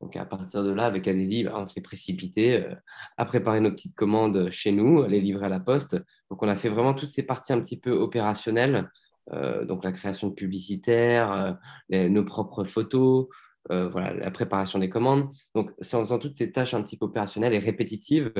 Donc 0.00 0.16
à 0.16 0.24
partir 0.24 0.64
de 0.64 0.72
là, 0.72 0.86
avec 0.86 1.06
Adélie, 1.08 1.44
bah, 1.44 1.54
on 1.56 1.66
s'est 1.66 1.82
précipité 1.82 2.64
euh, 2.64 2.74
à 3.16 3.24
préparer 3.24 3.60
nos 3.60 3.70
petites 3.70 3.94
commandes 3.94 4.50
chez 4.50 4.72
nous, 4.72 5.02
à 5.02 5.08
les 5.08 5.20
livrer 5.20 5.46
à 5.46 5.48
la 5.48 5.60
poste. 5.60 5.96
Donc 6.30 6.42
on 6.42 6.48
a 6.48 6.56
fait 6.56 6.68
vraiment 6.68 6.94
toutes 6.94 7.08
ces 7.08 7.22
parties 7.22 7.52
un 7.52 7.60
petit 7.60 7.78
peu 7.78 7.92
opérationnelles, 7.92 8.90
euh, 9.32 9.64
donc 9.64 9.84
la 9.84 9.92
création 9.92 10.28
de 10.28 10.34
publicitaires, 10.34 11.58
euh, 11.92 12.08
nos 12.08 12.24
propres 12.24 12.64
photos, 12.64 13.28
voilà, 13.68 14.14
la 14.14 14.30
préparation 14.30 14.78
des 14.78 14.88
commandes. 14.88 15.28
Donc 15.54 15.70
c'est 15.80 15.96
en 15.96 16.00
faisant 16.00 16.18
toutes 16.18 16.34
ces 16.34 16.50
tâches 16.50 16.74
un 16.74 16.82
petit 16.82 16.96
peu 16.96 17.04
opérationnelles 17.04 17.54
et 17.54 17.58
répétitives 17.58 18.32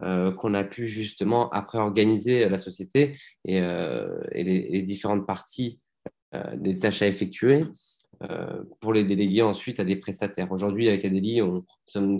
qu'on 0.00 0.54
a 0.54 0.64
pu 0.64 0.88
justement 0.88 1.50
après 1.50 1.78
organiser 1.78 2.48
la 2.48 2.58
société 2.58 3.14
et, 3.44 3.60
les, 4.34 4.82
différentes 4.82 5.26
parties 5.26 5.80
des 6.56 6.78
tâches 6.78 7.02
à 7.02 7.06
effectuer. 7.06 7.66
Euh, 8.22 8.64
pour 8.82 8.92
les 8.92 9.04
déléguer 9.04 9.40
ensuite 9.40 9.80
à 9.80 9.84
des 9.84 9.96
prestataires. 9.96 10.52
Aujourd'hui, 10.52 10.88
avec 10.88 11.06
Adélie, 11.06 11.40
on 11.40 11.64
sommes 11.86 12.18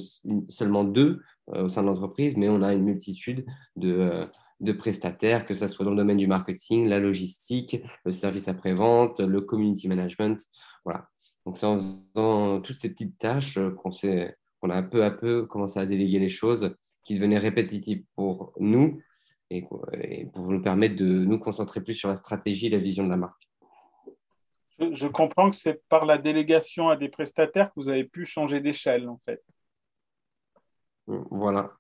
seulement 0.48 0.82
deux 0.82 1.20
euh, 1.54 1.64
au 1.64 1.68
sein 1.68 1.82
de 1.82 1.88
l'entreprise, 1.88 2.38
mais 2.38 2.48
on 2.48 2.62
a 2.62 2.72
une 2.72 2.84
multitude 2.84 3.44
de, 3.76 4.26
euh, 4.64 4.74
prestataires, 4.78 5.44
que 5.44 5.54
ce 5.54 5.66
soit 5.66 5.84
dans 5.84 5.90
le 5.90 5.98
domaine 5.98 6.16
du 6.16 6.26
marketing, 6.26 6.86
la 6.86 7.00
logistique, 7.00 7.82
le 8.06 8.12
service 8.12 8.48
après-vente, 8.48 9.20
le 9.20 9.42
community 9.42 9.88
management. 9.88 10.42
Voilà. 10.86 11.06
Donc, 11.44 11.58
c'est 11.58 11.66
en 11.66 11.76
faisant 11.78 12.62
toutes 12.62 12.76
ces 12.76 12.88
petites 12.88 13.18
tâches 13.18 13.58
qu'on 13.76 14.70
a 14.70 14.82
peu 14.82 15.04
à 15.04 15.10
peu 15.10 15.44
commencé 15.44 15.80
à 15.80 15.84
déléguer 15.84 16.18
les 16.18 16.30
choses 16.30 16.74
qui 17.04 17.14
devenaient 17.14 17.38
répétitives 17.38 18.04
pour 18.14 18.52
nous 18.58 19.00
et 19.50 19.62
pour 19.62 20.48
nous 20.48 20.62
permettre 20.62 20.96
de 20.96 21.06
nous 21.06 21.38
concentrer 21.38 21.82
plus 21.82 21.94
sur 21.94 22.08
la 22.08 22.16
stratégie 22.16 22.66
et 22.66 22.70
la 22.70 22.78
vision 22.78 23.04
de 23.04 23.10
la 23.10 23.16
marque 23.16 23.50
je 24.92 25.06
comprends 25.06 25.50
que 25.50 25.56
c'est 25.56 25.82
par 25.88 26.06
la 26.06 26.18
délégation 26.18 26.88
à 26.88 26.96
des 26.96 27.08
prestataires 27.08 27.68
que 27.68 27.74
vous 27.76 27.88
avez 27.88 28.04
pu 28.04 28.24
changer 28.24 28.60
d'échelle, 28.60 29.08
en 29.08 29.20
fait. 29.24 29.42
Voilà. 31.06 31.72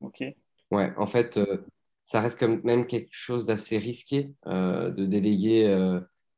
OK. 0.00 0.22
Ouais, 0.70 0.92
en 0.96 1.06
fait, 1.06 1.36
euh, 1.36 1.64
ça 2.04 2.20
reste 2.20 2.38
quand 2.38 2.62
même 2.64 2.86
quelque 2.86 3.08
chose 3.10 3.46
d'assez 3.46 3.78
risqué 3.78 4.30
euh, 4.46 4.90
de 4.90 5.06
déléguer 5.06 5.66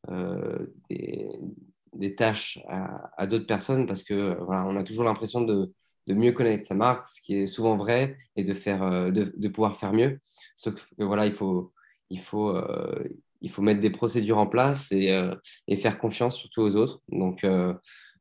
euh, 0.08 0.66
des, 0.88 2.14
tâches 2.16 2.60
à, 2.68 3.26
d'autres 3.26 3.46
personnes 3.46 3.86
parce 3.86 4.02
que 4.02 4.36
voilà, 4.42 4.64
on 4.66 4.76
a 4.76 4.84
toujours 4.84 5.04
l'impression 5.04 5.42
de, 5.42 5.72
mieux 6.14 6.32
connaître 6.32 6.66
sa 6.66 6.74
marque, 6.74 7.08
ce 7.08 7.20
qui 7.20 7.34
est 7.36 7.46
souvent 7.46 7.76
vrai, 7.76 8.16
et 8.36 8.44
de, 8.44 8.54
faire, 8.54 9.12
de, 9.12 9.32
de 9.34 9.48
pouvoir 9.48 9.76
faire 9.76 9.92
mieux. 9.92 10.20
Sauf 10.56 10.86
que 10.98 11.04
voilà, 11.04 11.26
il 11.26 11.32
faut, 11.32 11.72
il 12.10 12.20
faut, 12.20 12.54
il 13.40 13.50
faut 13.50 13.62
mettre 13.62 13.80
des 13.80 13.90
procédures 13.90 14.38
en 14.38 14.46
place 14.46 14.90
et, 14.92 15.12
euh, 15.12 15.34
faire 15.76 15.98
confiance 15.98 16.36
surtout 16.36 16.62
aux 16.62 16.74
autres. 16.76 17.00
Donc, 17.08 17.44
euh, 17.44 17.74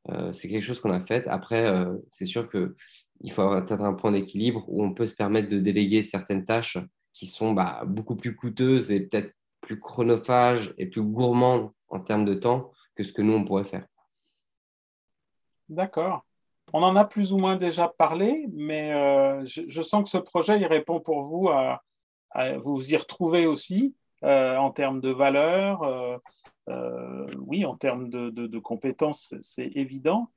euh, 0.10 0.34
c'est 0.34 0.50
quelque 0.50 0.64
chose 0.64 0.80
qu'on 0.80 0.92
a 0.92 1.02
fait. 1.02 1.28
Après, 1.28 1.72
c'est 2.10 2.26
sûr 2.26 2.50
qu'il 2.50 3.32
faut 3.32 3.42
atteindre 3.42 3.86
un 3.86 3.94
point 3.94 4.12
d'équilibre 4.12 4.64
où 4.68 4.84
on 4.84 4.94
peut 4.94 5.08
se 5.08 5.16
permettre 5.16 5.50
de 5.50 5.60
déléguer 5.60 6.02
certaines 6.02 6.46
tâches 6.46 6.78
qui 7.14 7.28
sont 7.28 7.54
bah, 7.54 7.84
beaucoup 7.86 8.16
plus 8.16 8.36
coûteuses 8.36 8.92
et 8.92 9.02
peut-être 9.02 9.34
plus 9.62 9.80
chronophages 9.80 10.74
et 10.78 10.88
plus 10.88 11.04
gourmandes 11.04 11.72
en 11.90 12.00
termes 12.00 12.26
de 12.26 12.34
temps 12.34 12.72
que 12.96 13.04
ce 13.04 13.12
que 13.12 13.22
nous, 13.22 13.34
on 13.34 13.44
pourrait 13.44 13.66
faire. 13.66 13.86
D'accord. 15.68 16.26
On 16.74 16.84
en 16.84 16.96
a 16.96 17.06
plus 17.06 17.34
ou 17.34 17.38
moins 17.38 17.56
déjà 17.56 17.88
parlé, 17.88 18.48
mais 18.54 18.92
je, 19.46 19.82
sens 19.82 20.04
que 20.04 20.10
ce 20.10 20.18
projet, 20.18 20.58
répond 20.66 21.00
pour 21.00 21.24
vous 21.24 21.50
à, 21.50 21.82
vous 22.58 22.94
y 22.94 22.98
retrouver 22.98 23.48
aussi. 23.48 23.96
Euh, 24.26 24.58
en 24.58 24.72
termes 24.72 25.00
de 25.00 25.12
valeur, 25.12 25.82
euh, 25.84 26.18
euh, 26.70 27.26
oui, 27.38 27.66
en 27.66 27.76
termes 27.78 28.10
de, 28.10 28.60
compétences, 28.60 29.34
c'est 29.42 29.72
évident. 29.76 30.30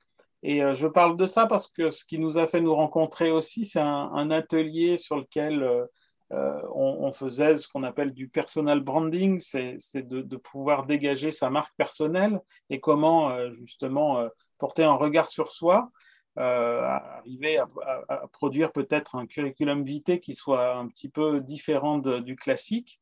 Et 0.45 0.61
je 0.75 0.89
parle 0.89 1.17
de 1.17 1.27
ça 1.27 1.47
parce 1.47 1.69
que 1.69 1.91
ce 1.91 2.05
qui 2.05 2.19
nous 2.19 2.37
a 2.37 2.49
fait 2.49 2.61
nous 2.61 2.75
rencontrer 2.75 3.31
aussi, 3.31 3.65
c'est 3.65 3.81
un, 3.81 4.31
atelier 4.31 4.97
sur 4.97 5.17
lequel 5.17 5.87
on, 6.31 7.12
faisait 7.12 7.57
ce 7.57 7.69
qu'on 7.69 7.85
appelle 7.85 8.12
du 8.12 8.29
personal 8.29 8.81
branding, 8.81 9.39
c'est 9.39 9.77
de, 9.97 10.37
pouvoir 10.37 10.87
dégager 10.87 11.31
sa 11.31 11.49
marque 11.49 11.73
personnelle 11.77 12.41
et 12.71 12.81
comment 12.81 13.53
justement 13.53 14.27
porter 14.59 14.83
un 14.83 14.95
regard 14.95 15.29
sur 15.29 15.53
soi, 15.53 15.91
arriver 16.37 17.59
à, 17.59 18.27
produire 18.33 18.73
peut-être 18.73 19.17
un 19.17 19.27
curriculum 19.27 19.85
vitae 19.85 20.19
qui 20.19 20.35
soit 20.35 20.77
un 20.77 20.89
petit 20.89 21.09
peu 21.09 21.41
différent 21.41 21.99
du 21.99 22.37
classique. 22.37 23.01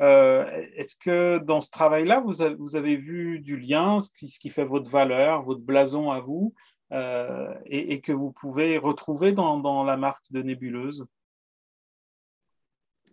Euh, 0.00 0.44
est-ce 0.74 0.96
que 0.96 1.38
dans 1.38 1.60
ce 1.60 1.70
travail-là, 1.70 2.20
vous, 2.20 2.76
avez 2.76 2.96
vu 2.96 3.38
du 3.40 3.56
lien, 3.56 3.98
ce 4.00 4.10
qui, 4.18 4.50
fait 4.50 4.64
votre 4.64 4.90
valeur, 4.90 5.42
votre 5.42 5.60
blason 5.60 6.10
à 6.10 6.20
vous, 6.20 6.54
euh, 6.92 7.54
et, 7.66 8.00
que 8.00 8.12
vous 8.12 8.32
pouvez 8.32 8.78
retrouver 8.78 9.32
dans, 9.32 9.84
la 9.84 9.96
marque 9.96 10.24
de 10.30 10.42
Nébuleuse? 10.42 11.06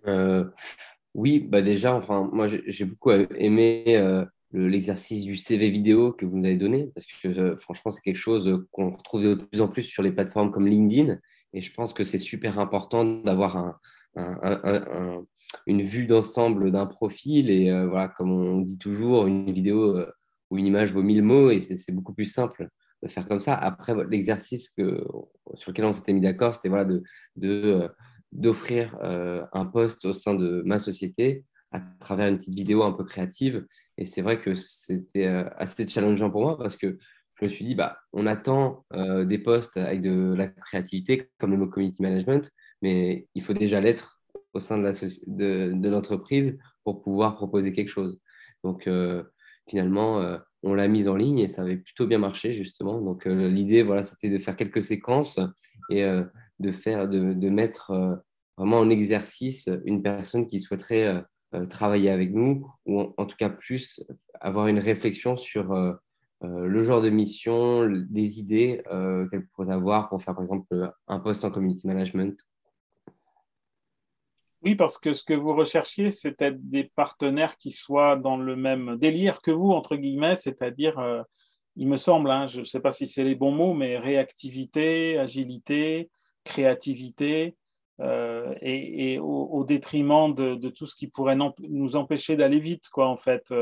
Euh, 0.08 0.46
Oui, 1.13 1.39
bah 1.39 1.62
déjà, 1.62 1.94
enfin, 1.94 2.30
moi 2.32 2.48
j'ai 2.48 2.86
beaucoup 2.86 3.12
aimé 3.12 3.86
l'exercice 4.53 5.24
du 5.24 5.36
CV 5.36 5.70
vidéo 5.70 6.12
que 6.12 6.25
vous 6.25 6.38
nous 6.38 6.46
avez 6.46 6.58
donné, 6.58 6.91
parce 6.93 7.05
que 7.24 7.55
franchement, 7.55 7.91
c'est 7.91 8.01
quelque 8.01 8.15
chose 8.15 8.65
qu'on 8.72 8.91
retrouve 8.91 9.24
de 9.24 9.34
plus 9.36 9.62
en 9.62 9.67
plus 9.67 9.84
sur 9.84 10.03
les 10.03 10.12
plateformes 10.12 10.51
comme 10.51 10.67
LinkedIn, 10.67 11.17
et 11.53 11.62
je 11.62 11.74
pense 11.74 11.93
que 11.93 12.03
c'est 12.03 12.17
super 12.17 12.60
important 12.60 13.05
d'avoir 13.05 13.58
un, 13.58 13.79
une 15.67 15.81
vue 15.81 16.05
d'ensemble 16.05 16.72
d'un 16.72 16.86
profil. 16.86 17.50
Et 17.50 17.70
euh, 17.70 17.88
voilà, 17.88 18.08
comme 18.10 18.31
on 18.31 18.60
dit 18.60 18.77
toujours, 18.77 19.27
une 19.27 19.51
vidéo 19.51 19.98
euh, 19.98 20.12
ou 20.50 20.58
une 20.58 20.65
image 20.65 20.91
vaut 20.91 21.03
mille 21.03 21.24
mots 21.24 21.50
et 21.50 21.60
c'est 21.60 21.91
beaucoup 21.91 22.13
plus 22.13 22.25
simple 22.25 22.70
de 23.03 23.08
faire 23.08 23.27
comme 23.27 23.39
ça. 23.39 23.55
Après, 23.55 23.96
l'exercice 24.10 24.74
sur 24.75 25.72
lequel 25.72 25.86
on 25.86 25.91
s'était 25.91 26.13
mis 26.13 26.22
d'accord, 26.22 26.53
c'était 26.53 26.70
voilà, 26.70 26.86
de, 26.86 27.01
euh, 27.43 27.88
d'offrir 28.31 28.98
un 29.01 29.65
poste 29.65 30.05
au 30.05 30.13
sein 30.13 30.36
de 30.36 30.62
ma 30.65 30.79
société 30.79 31.46
à 31.71 31.79
travers 31.99 32.27
une 32.27 32.37
petite 32.37 32.55
vidéo 32.55 32.83
un 32.83 32.91
peu 32.91 33.03
créative. 33.03 33.65
Et 33.97 34.05
c'est 34.05 34.21
vrai 34.21 34.41
que 34.41 34.55
c'était 34.55 35.25
assez 35.25 35.87
challengeant 35.87 36.29
pour 36.29 36.41
moi 36.41 36.57
parce 36.57 36.75
que 36.75 36.97
je 37.39 37.45
me 37.45 37.49
suis 37.49 37.65
dit, 37.65 37.75
bah, 37.75 37.97
on 38.13 38.27
attend 38.27 38.85
des 38.93 39.39
postes 39.39 39.77
avec 39.77 40.01
de 40.01 40.33
la 40.35 40.47
créativité, 40.47 41.29
comme 41.39 41.51
le 41.51 41.57
mot 41.57 41.67
community 41.67 42.01
management, 42.01 42.51
mais 42.81 43.27
il 43.35 43.41
faut 43.41 43.53
déjà 43.53 43.79
l'être 43.79 44.21
au 44.53 44.59
sein 44.59 44.77
de 44.77 45.89
l'entreprise 45.89 46.57
pour 46.83 47.01
pouvoir 47.01 47.35
proposer 47.35 47.71
quelque 47.71 47.89
chose. 47.89 48.19
Donc, 48.63 48.87
euh, 48.87 49.23
finalement, 49.67 50.21
euh, 50.21 50.37
on 50.63 50.73
l'a 50.73 50.87
mise 50.87 51.07
en 51.07 51.15
ligne 51.15 51.39
et 51.39 51.47
ça 51.47 51.63
avait 51.63 51.77
plutôt 51.77 52.07
bien 52.07 52.19
marché, 52.19 52.51
justement. 52.51 53.01
Donc, 53.01 53.27
euh, 53.27 53.47
l'idée, 53.47 53.83
voilà, 53.83 54.03
c'était 54.03 54.29
de 54.29 54.37
faire 54.37 54.55
quelques 54.55 54.83
séquences 54.83 55.39
et 55.89 56.03
de, 56.59 56.71
faire, 56.71 57.09
de 57.09 57.49
mettre 57.49 58.23
vraiment 58.57 58.79
en 58.79 58.89
exercice 58.89 59.69
une 59.85 60.01
personne 60.01 60.45
qui 60.45 60.59
souhaiterait 60.59 61.23
travailler 61.70 62.10
avec 62.10 62.34
nous 62.34 62.72
ou 62.86 63.13
en, 63.17 63.25
tout 63.25 63.36
cas 63.38 63.50
plus 63.50 64.03
avoir 64.39 64.67
une 64.67 64.79
réflexion 64.79 65.36
sur 65.36 65.74
le 66.41 66.84
genre 66.84 67.01
de 67.01 67.10
mission, 67.10 67.88
des 68.10 68.39
idées 68.39 68.81
qu'elle 69.29 69.48
pourrait 69.48 69.72
avoir 69.72 70.10
pour 70.10 70.22
faire, 70.22 70.34
par 70.34 70.43
exemple, 70.43 70.93
un 71.08 71.20
poste 71.20 71.43
en 71.43 71.51
community 71.51 71.88
management. 71.88 72.38
Oui, 74.63 74.75
parce 74.75 75.00
que 75.00 75.13
ce 75.13 75.24
que 75.24 75.34
vous 75.34 75.55
recherchiez, 75.55 76.12
c'était 76.12 76.51
des 76.51 76.84
partenaires 76.84 77.58
qui 77.58 77.72
soient 77.72 78.15
dans 78.15 78.38
le 78.38 78.55
même 78.55 78.96
délire 78.98 79.41
que 79.41 79.50
vous, 79.50 79.72
entre 79.72 79.96
guillemets, 79.96 80.38
c'est-à-dire, 80.38 81.00
euh, 81.00 81.24
il 81.75 81.88
me 81.88 81.98
semble, 81.98 82.29
hein, 82.29 82.48
je 82.48 82.60
ne 82.60 82.63
sais 82.65 82.79
pas 82.79 82.91
si 82.91 83.08
c'est 83.08 83.24
les 83.24 83.34
bons 83.34 83.51
mots, 83.51 83.74
mais 83.74 83.98
réactivité, 83.98 85.17
agilité, 85.17 86.12
créativité, 86.43 87.55
et, 88.62 89.20
au, 89.20 89.63
détriment 89.63 90.34
de, 90.34 90.70
tout 90.70 90.88
ce 90.88 90.96
qui 90.96 91.08
pourrait 91.08 91.38
nous 91.60 91.96
empêcher 91.96 92.36
d'aller 92.36 92.60
vite, 92.60 92.89
quoi, 92.89 93.08
en 93.08 93.17
fait. 93.17 93.53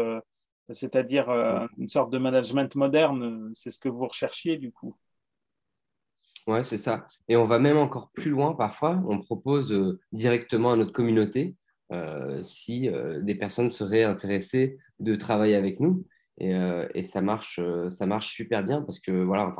C'est-à-dire 0.71 1.29
une 1.77 1.89
sorte 1.89 2.11
de 2.11 2.17
management 2.17 2.73
moderne, 2.75 3.51
c'est 3.55 3.71
ce 3.71 3.79
que 3.79 3.89
vous 3.89 4.07
recherchiez 4.07 4.57
du 4.57 4.71
coup. 4.71 4.95
Ouais, 6.47 6.63
c'est 6.63 6.77
ça. 6.77 7.05
Et 7.27 7.35
on 7.35 7.43
va 7.43 7.59
même 7.59 7.77
encore 7.77 8.09
plus 8.11 8.31
loin 8.31 8.53
parfois. 8.53 9.03
On 9.07 9.19
propose 9.19 9.97
directement 10.11 10.71
à 10.71 10.75
notre 10.75 10.93
communauté 10.93 11.55
euh, 11.91 12.43
si 12.43 12.87
euh, 12.87 13.19
des 13.21 13.33
personnes 13.33 13.69
seraient 13.69 14.03
intéressées 14.03 14.77
de 14.99 15.15
travailler 15.15 15.55
avec 15.55 15.79
nous. 15.79 16.05
Et, 16.39 16.55
euh, 16.55 16.87
ça, 17.03 17.21
marche, 17.21 17.59
ça 17.89 18.05
marche 18.05 18.33
super 18.33 18.63
bien 18.63 18.81
parce 18.81 18.99
que 18.99 19.11
voilà, 19.11 19.53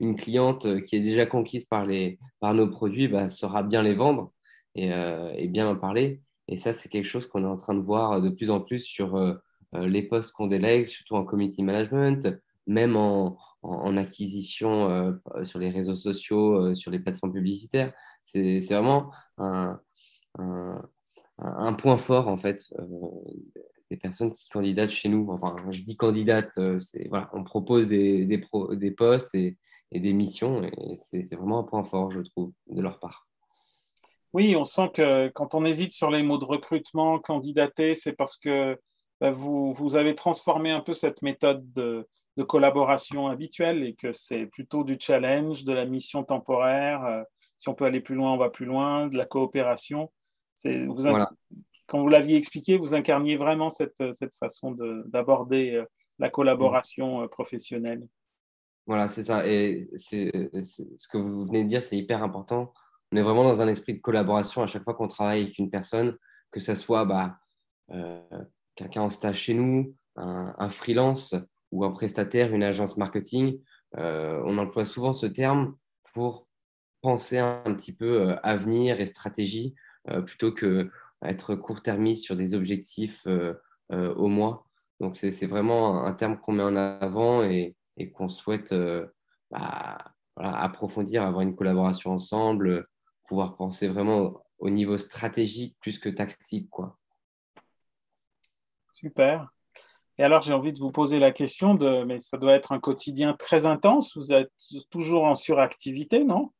une 0.00 0.16
cliente 0.16 0.82
qui 0.82 0.96
est 0.96 1.00
déjà 1.00 1.26
conquise 1.26 1.64
par, 1.64 1.84
les, 1.84 2.18
par 2.40 2.54
nos 2.54 2.68
produits 2.68 3.08
bah, 3.08 3.28
saura 3.28 3.62
bien 3.62 3.82
les 3.82 3.94
vendre 3.94 4.32
et, 4.74 4.90
et, 5.36 5.48
bien 5.48 5.68
en 5.68 5.76
parler. 5.76 6.20
Et 6.48 6.56
ça, 6.56 6.72
c'est 6.72 6.88
quelque 6.88 7.06
chose 7.06 7.26
qu'on 7.26 7.42
est 7.44 7.48
en 7.48 7.56
train 7.56 7.74
de 7.74 7.80
voir 7.80 8.20
de 8.20 8.28
plus 8.28 8.50
en 8.50 8.60
plus 8.60 8.80
sur 8.80 9.40
les 9.72 10.02
postes 10.02 10.32
qu'on 10.32 10.46
délègue, 10.46 10.86
surtout 10.86 11.16
en 11.16 11.24
community 11.24 11.62
management, 11.62 12.40
même 12.66 12.96
en, 12.96 13.36
en, 13.62 13.96
acquisition 13.96 15.18
sur 15.42 15.58
les 15.58 15.70
réseaux 15.70 15.96
sociaux, 15.96 16.74
sur 16.74 16.90
les 16.90 17.00
plateformes 17.00 17.32
publicitaires. 17.32 17.92
C'est 18.22 18.58
vraiment 18.70 19.10
un, 19.38 19.80
un, 21.40 21.72
point 21.72 21.96
fort 21.96 22.28
en 22.28 22.36
fait 22.36 22.72
euh, 22.78 22.84
des 23.90 23.96
personnes 23.96 24.32
qui 24.32 24.48
candidatent 24.48 24.90
chez 24.90 25.08
nous. 25.08 25.28
Enfin, 25.30 25.56
je 25.70 25.82
dis 25.82 25.96
candidate, 25.96 26.56
euh, 26.58 26.78
c'est 26.78 27.08
voilà, 27.08 27.28
on 27.32 27.44
propose 27.44 27.88
des, 27.88 28.24
des, 28.24 28.42
des 28.72 28.90
postes 28.90 29.34
et, 29.34 29.56
et, 29.90 30.00
des 30.00 30.12
missions 30.12 30.62
et 30.62 30.96
c'est 30.96 31.34
vraiment 31.34 31.58
un 31.58 31.64
point 31.64 31.84
fort, 31.84 32.10
je 32.10 32.20
trouve, 32.20 32.52
de 32.68 32.80
leur 32.80 32.98
part. 33.00 33.26
Oui, 34.32 34.54
on 34.54 34.64
sent 34.64 34.90
que 34.94 35.28
quand 35.28 35.54
on 35.54 35.64
hésite 35.64 35.92
sur 35.92 36.10
les 36.10 36.22
mots 36.22 36.38
de 36.38 36.44
recrutement, 36.44 37.18
candidater, 37.18 37.96
c'est 37.96 38.12
parce 38.12 38.36
que 38.36 38.78
bah, 39.20 39.32
vous, 39.32 39.72
vous, 39.72 39.96
avez 39.96 40.14
transformé 40.14 40.70
un 40.70 40.80
peu 40.80 40.94
cette 40.94 41.20
méthode 41.22 41.72
de, 41.72 42.06
de 42.36 42.42
collaboration 42.44 43.26
habituelle 43.26 43.82
et 43.82 43.94
que 43.94 44.12
c'est 44.12 44.46
plutôt 44.46 44.84
du 44.84 44.96
challenge, 45.00 45.64
de 45.64 45.72
la 45.72 45.84
mission 45.84 46.22
temporaire. 46.22 47.04
Euh, 47.04 47.22
si 47.58 47.68
on 47.68 47.74
peut 47.74 47.84
aller 47.84 48.00
plus 48.00 48.14
loin, 48.14 48.32
on 48.32 48.38
va 48.38 48.50
plus 48.50 48.66
loin, 48.66 49.08
de 49.08 49.16
la 49.16 49.26
coopération. 49.26 50.10
Vous 50.64 51.06
Quand 51.90 52.00
vous 52.00 52.08
l'aviez 52.08 52.36
expliqué, 52.36 52.76
vous 52.78 52.94
incarniez 52.94 53.36
vraiment 53.36 53.68
cette, 53.68 54.14
cette 54.14 54.36
façon 54.36 54.76
d'aborder 55.06 55.74
euh, 55.74 55.84
la 56.20 56.30
collaboration 56.30 57.22
euh, 57.22 57.26
professionnelle. 57.26 58.06
Voilà, 58.86 59.08
c'est 59.08 59.24
ça. 59.24 59.44
Et 59.48 59.88
c'est 59.96 60.30
ce 60.54 61.08
que 61.08 61.18
vous 61.18 61.44
venez 61.46 61.64
de 61.64 61.68
dire, 61.68 61.82
c'est 61.82 61.96
hyper 61.96 62.22
important. 62.22 62.72
On 63.10 63.16
est 63.16 63.22
vraiment 63.22 63.42
dans 63.42 63.60
un 63.60 63.66
esprit 63.66 63.94
de 63.94 64.00
collaboration 64.00 64.62
à 64.62 64.68
chaque 64.68 64.84
fois 64.84 64.94
qu'on 64.94 65.08
travaille 65.08 65.42
avec 65.42 65.58
une 65.58 65.68
personne, 65.68 66.16
que 66.52 66.60
ce 66.60 66.76
soit 66.76 67.04
bah, 67.04 67.38
euh, 67.90 68.22
quelqu'un 68.76 69.02
en 69.02 69.10
stage 69.10 69.38
chez 69.40 69.54
nous, 69.54 69.92
un, 70.14 70.70
freelance 70.70 71.34
ou 71.72 71.84
un 71.84 71.90
prestataire, 71.90 72.54
une 72.54 72.62
agence 72.62 72.96
marketing. 72.98 73.60
on 73.94 74.58
emploie 74.58 74.84
souvent 74.84 75.12
ce 75.12 75.26
terme 75.26 75.76
pour 76.14 76.46
penser 77.00 77.38
un, 77.38 77.74
petit 77.74 77.92
peu 77.92 78.36
avenir 78.42 79.00
et 79.00 79.06
stratégie 79.06 79.74
euh, 80.08 80.22
plutôt 80.22 80.52
que 80.52 80.90
être 81.22 81.54
court-termiste 81.54 82.24
sur 82.24 82.36
des 82.36 82.54
objectifs 82.54 83.26
euh, 83.26 83.54
euh, 83.92 84.14
au 84.14 84.28
mois. 84.28 84.66
Donc, 85.00 85.16
c'est 85.16 85.46
vraiment 85.46 86.04
un 86.04 86.12
terme 86.12 86.38
qu'on 86.38 86.52
met 86.52 86.62
en 86.62 86.76
avant 86.76 87.42
et, 87.42 87.74
qu'on 88.14 88.28
souhaite 88.28 88.74
bah, 89.50 89.98
approfondir, 90.36 91.22
avoir 91.22 91.42
une 91.42 91.56
collaboration 91.56 92.12
ensemble, 92.12 92.86
pouvoir 93.26 93.56
penser 93.56 93.88
vraiment 93.88 94.42
au, 94.58 94.68
niveau 94.68 94.98
stratégique 94.98 95.76
plus 95.80 95.98
que 95.98 96.10
tactique. 96.10 96.68
Quoi. 96.68 96.98
Super. 98.90 99.50
Et 100.18 100.22
alors, 100.22 100.42
j'ai 100.42 100.52
envie 100.52 100.72
de 100.72 100.78
vous 100.78 100.92
poser 100.92 101.18
la 101.18 101.32
question 101.32 101.74
de, 101.74 102.04
mais 102.04 102.20
ça 102.20 102.36
doit 102.36 102.52
être 102.52 102.72
un 102.72 102.80
quotidien 102.80 103.32
très 103.32 103.64
intense. 103.64 104.16
Vous 104.18 104.34
êtes 104.34 104.52
toujours 104.90 105.24
en 105.24 105.34
suractivité, 105.34 106.24
non? 106.24 106.52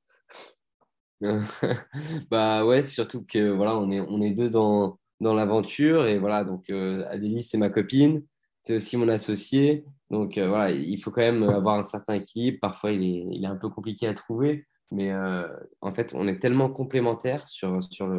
bah 2.30 2.64
ouais, 2.64 2.82
surtout 2.82 3.24
que 3.24 3.50
voilà, 3.50 3.76
on 3.76 3.90
est, 3.90 4.00
on 4.00 4.22
est 4.22 4.30
deux 4.30 4.48
dans, 4.48 4.98
dans 5.20 5.34
l'aventure 5.34 6.06
et 6.06 6.18
voilà, 6.18 6.44
donc 6.44 6.70
euh, 6.70 7.04
Adélie, 7.08 7.42
c'est 7.42 7.58
ma 7.58 7.70
copine, 7.70 8.24
c'est 8.62 8.76
aussi 8.76 8.96
mon 8.96 9.08
associé. 9.08 9.84
Donc 10.10 10.38
euh, 10.38 10.48
voilà, 10.48 10.70
il 10.72 11.00
faut 11.00 11.10
quand 11.10 11.20
même 11.20 11.42
avoir 11.42 11.78
un 11.78 11.82
certain 11.82 12.14
équilibre. 12.14 12.58
Parfois, 12.60 12.92
il 12.92 13.02
est, 13.02 13.36
il 13.36 13.44
est 13.44 13.48
un 13.48 13.56
peu 13.56 13.68
compliqué 13.68 14.08
à 14.08 14.14
trouver, 14.14 14.66
mais 14.90 15.12
euh, 15.12 15.46
en 15.82 15.92
fait, 15.92 16.12
on 16.14 16.26
est 16.26 16.38
tellement 16.38 16.70
complémentaires 16.70 17.48
sur, 17.48 17.82
sur, 17.84 18.10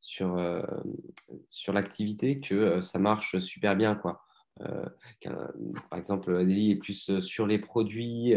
sur, 0.00 0.36
sur 1.48 1.72
l'activité 1.72 2.40
que 2.40 2.82
ça 2.82 2.98
marche 2.98 3.38
super 3.38 3.76
bien. 3.76 3.94
Quoi. 3.94 4.20
par 4.58 5.98
exemple, 5.98 6.34
Adélie 6.36 6.72
est 6.72 6.76
plus 6.76 7.20
sur 7.20 7.46
les 7.46 7.58
produits 7.58 8.34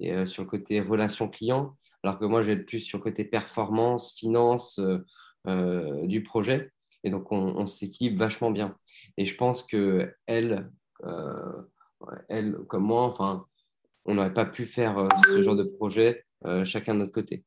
et 0.00 0.12
euh, 0.12 0.26
sur 0.26 0.42
le 0.42 0.48
côté 0.48 0.80
relation 0.80 1.28
client, 1.28 1.76
alors 2.02 2.18
que 2.18 2.24
moi, 2.24 2.42
je 2.42 2.48
vais 2.48 2.52
être 2.54 2.66
plus 2.66 2.80
sur 2.80 2.98
le 2.98 3.02
côté 3.02 3.24
performance, 3.24 4.14
finance 4.14 4.78
euh, 4.78 4.98
euh, 5.46 6.06
du 6.06 6.22
projet. 6.22 6.70
Et 7.04 7.10
donc, 7.10 7.32
on, 7.32 7.66
s'équipe 7.66 8.16
vachement 8.16 8.52
bien. 8.52 8.76
Et 9.16 9.24
je 9.24 9.36
pense 9.36 9.64
que 9.64 10.14
elle, 10.26 10.70
elle 12.28 12.56
comme 12.68 12.84
moi, 12.84 13.02
enfin, 13.02 13.44
on 14.04 14.14
n'aurait 14.14 14.32
pas 14.32 14.44
pu 14.44 14.64
faire 14.66 15.08
ce 15.26 15.42
genre 15.42 15.56
de 15.56 15.64
projet 15.64 16.24
chacun 16.62 16.94
de 16.94 17.00
notre 17.00 17.10
côté. 17.10 17.44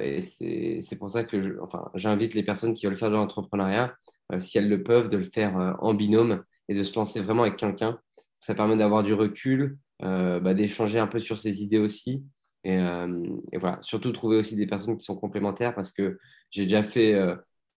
et 0.00 0.22
c'est 0.22 0.98
pour 0.98 1.10
ça 1.10 1.22
que 1.22 1.60
j'invite 1.96 2.32
les 2.32 2.42
personnes 2.42 2.72
qui 2.72 2.86
veulent 2.86 2.96
faire 2.96 3.10
de 3.10 3.16
l'entrepreneuriat, 3.16 3.94
si 4.38 4.56
elles 4.56 4.70
le 4.70 4.82
peuvent, 4.82 5.10
de 5.10 5.18
le 5.18 5.24
faire 5.24 5.76
en 5.82 5.92
binôme 5.92 6.42
et 6.70 6.74
de 6.74 6.82
se 6.82 6.98
lancer 6.98 7.20
vraiment 7.20 7.42
avec 7.42 7.56
quelqu'un. 7.56 8.00
Ça 8.40 8.54
permet 8.54 8.78
d'avoir 8.78 9.02
du 9.02 9.12
recul, 9.12 9.76
bah, 10.00 10.54
d'échanger 10.54 10.98
un 10.98 11.06
peu 11.06 11.20
sur 11.20 11.38
ses 11.38 11.62
idées 11.62 11.78
aussi. 11.78 12.24
Euh, 12.66 13.36
et, 13.52 13.58
voilà, 13.58 13.78
surtout 13.82 14.12
trouver 14.12 14.36
aussi 14.36 14.56
des 14.56 14.66
personnes 14.66 14.96
qui 14.98 15.04
sont 15.04 15.16
complémentaires 15.16 15.74
parce 15.74 15.92
que 15.92 16.18
j'ai 16.50 16.64
déjà 16.64 16.82
fait, 16.82 17.14
euh, 17.14 17.36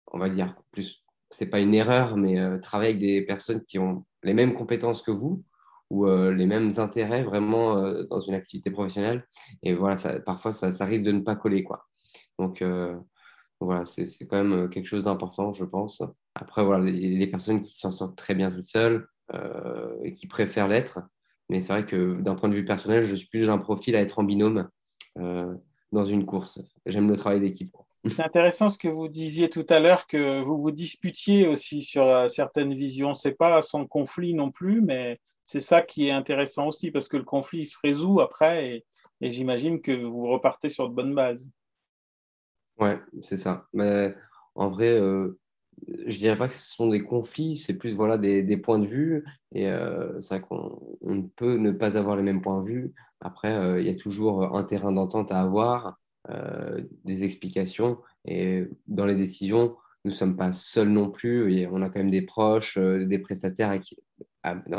on 0.07 0.19
va 0.19 0.29
dire, 0.29 0.55
plus, 0.71 1.03
c'est 1.29 1.47
pas 1.47 1.59
une 1.59 1.75
erreur, 1.75 2.17
mais 2.17 2.59
travailler 2.59 2.91
avec 2.91 3.01
des 3.01 3.21
personnes 3.21 3.63
qui 3.65 3.77
ont 3.79 4.05
les 4.23 4.33
mêmes 4.33 4.55
compétences 4.55 5.01
que 5.01 5.11
vous 5.11 5.43
ou 5.89 6.05
les 6.05 6.45
mêmes 6.45 6.69
intérêts 6.77 7.23
vraiment 7.23 7.93
dans 8.09 8.19
une 8.19 8.35
activité 8.35 8.71
professionnelle. 8.71 9.27
Et 9.63 9.73
voilà, 9.73 9.95
parfois, 10.25 10.53
ça, 10.53 10.85
risque 10.85 11.03
de 11.03 11.11
ne 11.11 11.21
pas 11.21 11.35
coller. 11.35 11.63
Quoi. 11.63 11.85
Donc, 12.39 12.63
voilà, 13.59 13.85
c'est 13.85 14.27
quand 14.27 14.43
même 14.43 14.69
quelque 14.69 14.87
chose 14.87 15.03
d'important, 15.03 15.53
je 15.53 15.65
pense. 15.65 16.01
Après, 16.35 16.63
voilà, 16.63 16.91
des 16.91 17.27
personnes 17.27 17.61
qui 17.61 17.77
s'en 17.77 17.91
sortent 17.91 18.17
très 18.17 18.35
bien 18.35 18.51
toutes 18.51 18.65
seules 18.65 19.07
et 20.03 20.13
qui 20.13 20.27
préfèrent 20.27 20.67
l'être. 20.67 20.99
Mais 21.49 21.61
c'est 21.61 21.73
vrai 21.73 21.85
que 21.85 22.21
d'un 22.21 22.35
point 22.35 22.49
de 22.49 22.55
vue 22.55 22.65
personnel, 22.65 23.03
je 23.03 23.15
suis 23.15 23.27
plus 23.27 23.49
un 23.49 23.57
profil 23.57 23.95
à 23.95 24.01
être 24.01 24.19
en 24.19 24.23
binôme 24.23 24.69
euh, 25.17 25.53
dans 25.91 26.05
une 26.05 26.25
course. 26.25 26.61
J'aime 26.85 27.09
le 27.09 27.15
travail 27.15 27.39
d'équipe. 27.39 27.75
C'est 28.09 28.23
intéressant 28.23 28.69
ce 28.69 28.77
que 28.77 28.87
vous 28.87 29.07
disiez 29.07 29.49
tout 29.49 29.65
à 29.69 29.79
l'heure, 29.79 30.07
que 30.07 30.41
vous 30.41 30.61
vous 30.61 30.71
disputiez 30.71 31.47
aussi 31.47 31.83
sur 31.83 32.03
euh, 32.03 32.27
certaines 32.27 32.73
visions. 32.73 33.13
Ce 33.13 33.27
n'est 33.27 33.33
pas 33.33 33.61
sans 33.61 33.85
conflit 33.85 34.33
non 34.33 34.51
plus, 34.51 34.81
mais 34.81 35.19
c'est 35.43 35.59
ça 35.59 35.81
qui 35.81 36.07
est 36.07 36.11
intéressant 36.11 36.67
aussi, 36.67 36.91
parce 36.91 37.07
que 37.07 37.17
le 37.17 37.23
conflit 37.23 37.65
se 37.65 37.77
résout 37.83 38.21
après, 38.21 38.69
et, 38.69 38.85
j'imagine 39.21 39.81
que 39.81 39.91
vous 39.91 40.27
repartez 40.27 40.69
sur 40.69 40.87
de 40.87 40.93
bonnes 40.93 41.13
bases. 41.13 41.49
Ouais, 42.77 42.99
c'est 43.21 43.35
ça. 43.35 43.67
Mais 43.73 44.15
en 44.55 44.69
vrai, 44.69 44.97
euh, 44.97 45.37
je 45.87 46.17
dirais 46.17 46.37
pas 46.37 46.47
que 46.47 46.53
ce 46.53 46.75
sont 46.75 46.89
des 46.89 47.03
conflits, 47.03 47.55
c'est 47.55 47.77
plus 47.77 47.91
voilà, 47.91 48.17
des, 48.17 48.57
points 48.57 48.79
de 48.79 48.85
vue. 48.85 49.25
Et 49.53 49.69
euh, 49.69 50.19
c'est 50.21 50.39
vrai 50.39 50.47
qu'on 50.47 51.29
peut 51.35 51.57
ne 51.57 51.71
pas 51.71 51.97
avoir 51.97 52.15
les 52.15 52.23
mêmes 52.23 52.41
points 52.41 52.61
de 52.61 52.65
vue. 52.65 52.93
Après, 53.21 53.53
euh, 53.53 53.81
il 53.81 53.87
y 53.87 53.89
a 53.89 53.95
toujours 53.95 54.55
un 54.55 54.63
terrain 54.63 54.91
d'entente 54.91 55.31
à 55.31 55.41
avoir, 55.41 55.99
euh, 56.29 56.81
des 57.05 57.23
explications. 57.23 57.99
Et 58.25 58.67
dans 58.87 59.05
les 59.05 59.15
décisions, 59.15 59.75
nous 60.05 60.11
ne 60.11 60.15
sommes 60.15 60.37
pas 60.37 60.53
seuls 60.53 60.89
non 60.89 61.09
plus. 61.09 61.53
Et 61.53 61.67
on 61.67 61.81
a 61.81 61.89
quand 61.89 61.99
même 61.99 62.11
des 62.11 62.23
proches, 62.23 62.77
des 62.77 63.19
prestataires, 63.19 63.79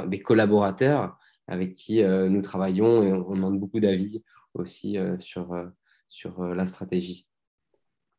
des 0.07 0.21
collaborateurs 0.21 1.19
avec 1.47 1.73
qui 1.73 2.03
nous 2.03 2.43
travaillons 2.43 3.03
et 3.03 3.13
on, 3.13 3.35
demande 3.35 3.59
beaucoup 3.59 3.81
d'avis 3.81 4.23
aussi 4.55 4.97
sur, 5.19 5.71
sur 6.09 6.41
la 6.55 6.67
stratégie. 6.67 7.27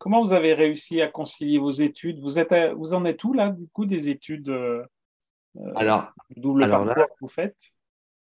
Comment 0.01 0.23
vous 0.23 0.33
avez 0.33 0.55
réussi 0.55 0.99
à 0.99 1.07
concilier 1.07 1.59
vos 1.59 1.69
études? 1.69 2.19
Vous, 2.21 2.39
êtes 2.39 2.51
vous 2.75 2.95
en 2.95 3.05
êtes 3.05 3.23
où 3.23 3.33
là, 3.33 3.51
du 3.51 3.67
coup, 3.67 3.85
des 3.85 4.09
études 4.09 4.49
euh, 4.49 4.83
euh 5.57 5.73
Alors, 5.75 6.11
double 6.35 6.63
alors 6.63 6.85
là, 6.85 6.95
que 6.95 7.01
vous 7.21 7.27
faites? 7.27 7.55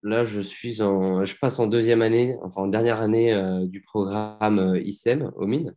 Là, 0.02 0.24
je, 0.24 0.40
suis 0.40 0.82
en, 0.82 1.24
je 1.24 1.36
passe 1.38 1.60
en 1.60 1.68
deuxième 1.68 2.02
année, 2.02 2.36
enfin 2.42 2.62
en 2.62 2.66
dernière 2.66 3.00
année 3.00 3.32
euh, 3.32 3.64
du 3.64 3.80
programme 3.80 4.58
euh, 4.58 4.80
ICEM 4.80 5.30
au 5.36 5.46
mines. 5.46 5.72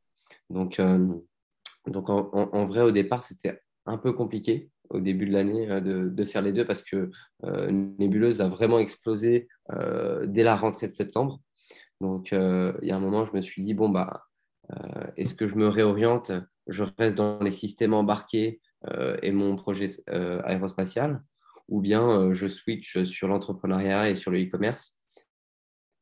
Donc, 0.50 0.82
donc 1.86 2.10
en, 2.10 2.66
vrai, 2.66 2.82
au 2.82 2.92
départ, 2.92 3.22
c'était 3.22 3.62
un 3.86 4.00
peu 4.00 4.12
compliqué 4.12 4.72
au 4.90 5.00
début 5.00 5.28
de 5.28 5.34
l'année 5.34 5.68
de, 5.82 6.10
de, 6.10 6.26
faire 6.26 6.42
les 6.42 6.52
deux 6.52 6.66
parce 6.66 6.82
que 6.82 7.12
Nébuleuse 7.44 8.42
a 8.42 8.50
vraiment 8.50 8.80
explosé 8.80 9.48
dès 9.70 10.44
la 10.44 10.56
rentrée 10.56 10.88
de 10.88 10.94
septembre. 10.94 11.40
Donc, 12.02 12.32
il 12.32 12.88
y 12.88 12.92
a 12.92 12.96
un 12.96 13.00
moment, 13.00 13.26
je 13.26 13.34
me 13.34 13.42
suis 13.42 13.64
dit, 13.64 13.74
bon, 13.74 13.88
bah, 13.88 14.10
euh, 14.12 14.31
est-ce 15.18 15.34
que 15.34 15.48
je 15.48 15.56
me 15.56 15.68
réoriente 15.68 16.32
je 16.68 16.84
reste 16.98 17.18
dans 17.18 17.40
les 17.40 17.52
systèmes 17.52 17.94
embarqués 17.94 18.62
et 19.22 19.32
mon 19.32 19.56
projet 19.56 19.88
aérospatial, 20.08 21.22
ou 21.68 21.82
bien 21.82 22.32
je 22.34 22.48
switch 22.48 23.04
sur 23.04 23.28
l'entrepreneuriat 23.28 24.10
et 24.10 24.16
sur 24.16 24.32
le 24.32 24.42
e-commerce? 24.44 24.98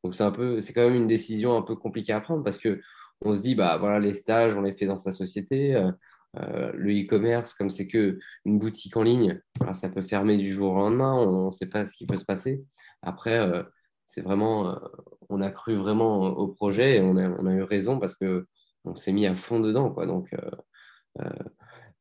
Donc 0.04 0.16
c'est 0.16 0.24
un 0.24 0.32
peu, 0.32 0.62
c'est 0.62 0.74
quand 0.74 0.88
même 0.88 0.96
une 0.96 1.08
décision 1.08 1.58
un 1.58 1.62
peu 1.62 1.76
compliquée 1.76 2.14
à 2.14 2.22
prendre 2.22 2.44
parce 2.44 2.58
que 2.58 2.80
on 3.22 3.36
se 3.36 3.42
dit 3.42 3.56
bah 3.56 3.78
voilà 3.78 4.00
les 4.00 4.14
stages 4.14 4.56
on 4.56 4.62
les 4.62 4.74
fait 4.74 4.86
dans 4.86 4.98
sa 4.98 5.12
société, 5.12 5.76
euh, 6.38 6.72
le 6.76 6.92
e-commerce, 6.92 7.54
comme 7.54 7.70
c'est 7.70 7.88
que 7.88 8.20
une 8.46 8.60
boutique 8.60 8.96
en 8.98 9.04
ligne, 9.04 9.42
ça 9.74 9.90
peut 9.90 10.04
fermer 10.04 10.38
du 10.38 10.52
jour 10.52 10.74
au 10.74 10.78
lendemain, 10.78 11.14
on 11.14 11.48
ne 11.48 11.52
sait 11.52 11.68
pas 11.68 11.86
ce 11.86 11.94
qui 11.96 12.06
peut 12.06 12.18
se 12.18 12.26
passer. 12.26 12.64
Après, 13.02 13.40
euh, 13.40 13.64
c'est 14.06 14.22
vraiment, 14.22 14.72
euh, 14.72 14.76
on 15.30 15.42
a 15.42 15.50
cru 15.52 15.76
vraiment 15.76 16.22
au 16.22 16.48
projet 16.48 16.98
et 16.98 17.02
on 17.02 17.18
a, 17.18 17.54
eu 17.54 17.64
raison 17.64 18.00
parce 18.00 18.16
que 18.16 18.48
on 18.86 18.96
s'est 18.96 19.12
mis 19.12 19.26
à 19.26 19.36
fond 19.36 19.60
dedans. 19.60 19.92
Quoi. 19.92 20.06
Donc, 20.06 20.30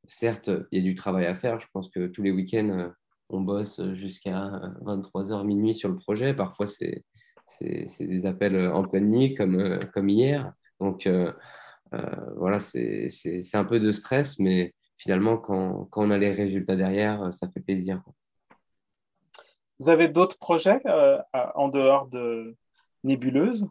certes, 0.06 0.50
il 0.70 0.78
y 0.78 0.80
a 0.80 0.84
du 0.84 0.94
travail 0.94 1.26
à 1.26 1.34
faire. 1.34 1.60
Je 1.60 1.66
pense 1.72 1.88
que 1.90 2.06
tous 2.06 2.22
les 2.22 2.30
week-ends, 2.30 2.90
on 3.28 3.40
bosse 3.40 3.82
jusqu'à 3.94 4.50
23h, 4.82 5.44
minuit 5.44 5.74
sur 5.74 5.88
le 5.88 5.96
projet. 5.96 6.34
Parfois, 6.34 6.66
c'est 6.66 7.04
des 8.00 8.26
appels 8.26 8.68
en 8.68 8.84
pleine 8.84 9.10
nuit 9.10 9.34
comme, 9.34 10.08
hier. 10.08 10.52
Donc, 10.80 11.06
euh, 11.94 12.34
voilà, 12.36 12.60
c'est 12.60 13.08
un 13.54 13.64
peu 13.64 13.80
de 13.80 13.92
stress, 13.92 14.38
mais 14.38 14.74
finalement, 14.96 15.38
quand, 15.38 15.88
on 15.96 16.10
a 16.10 16.18
les 16.18 16.32
résultats 16.32 16.76
derrière, 16.76 17.32
ça 17.32 17.48
fait 17.48 17.60
plaisir. 17.60 18.02
Vous 19.78 19.88
avez 19.88 20.08
d'autres 20.08 20.38
projets 20.38 20.80
euh, 20.86 21.18
en 21.32 21.68
dehors 21.68 22.08
de 22.08 22.56
Nébuleuse 23.04 23.64
euh, 23.64 23.68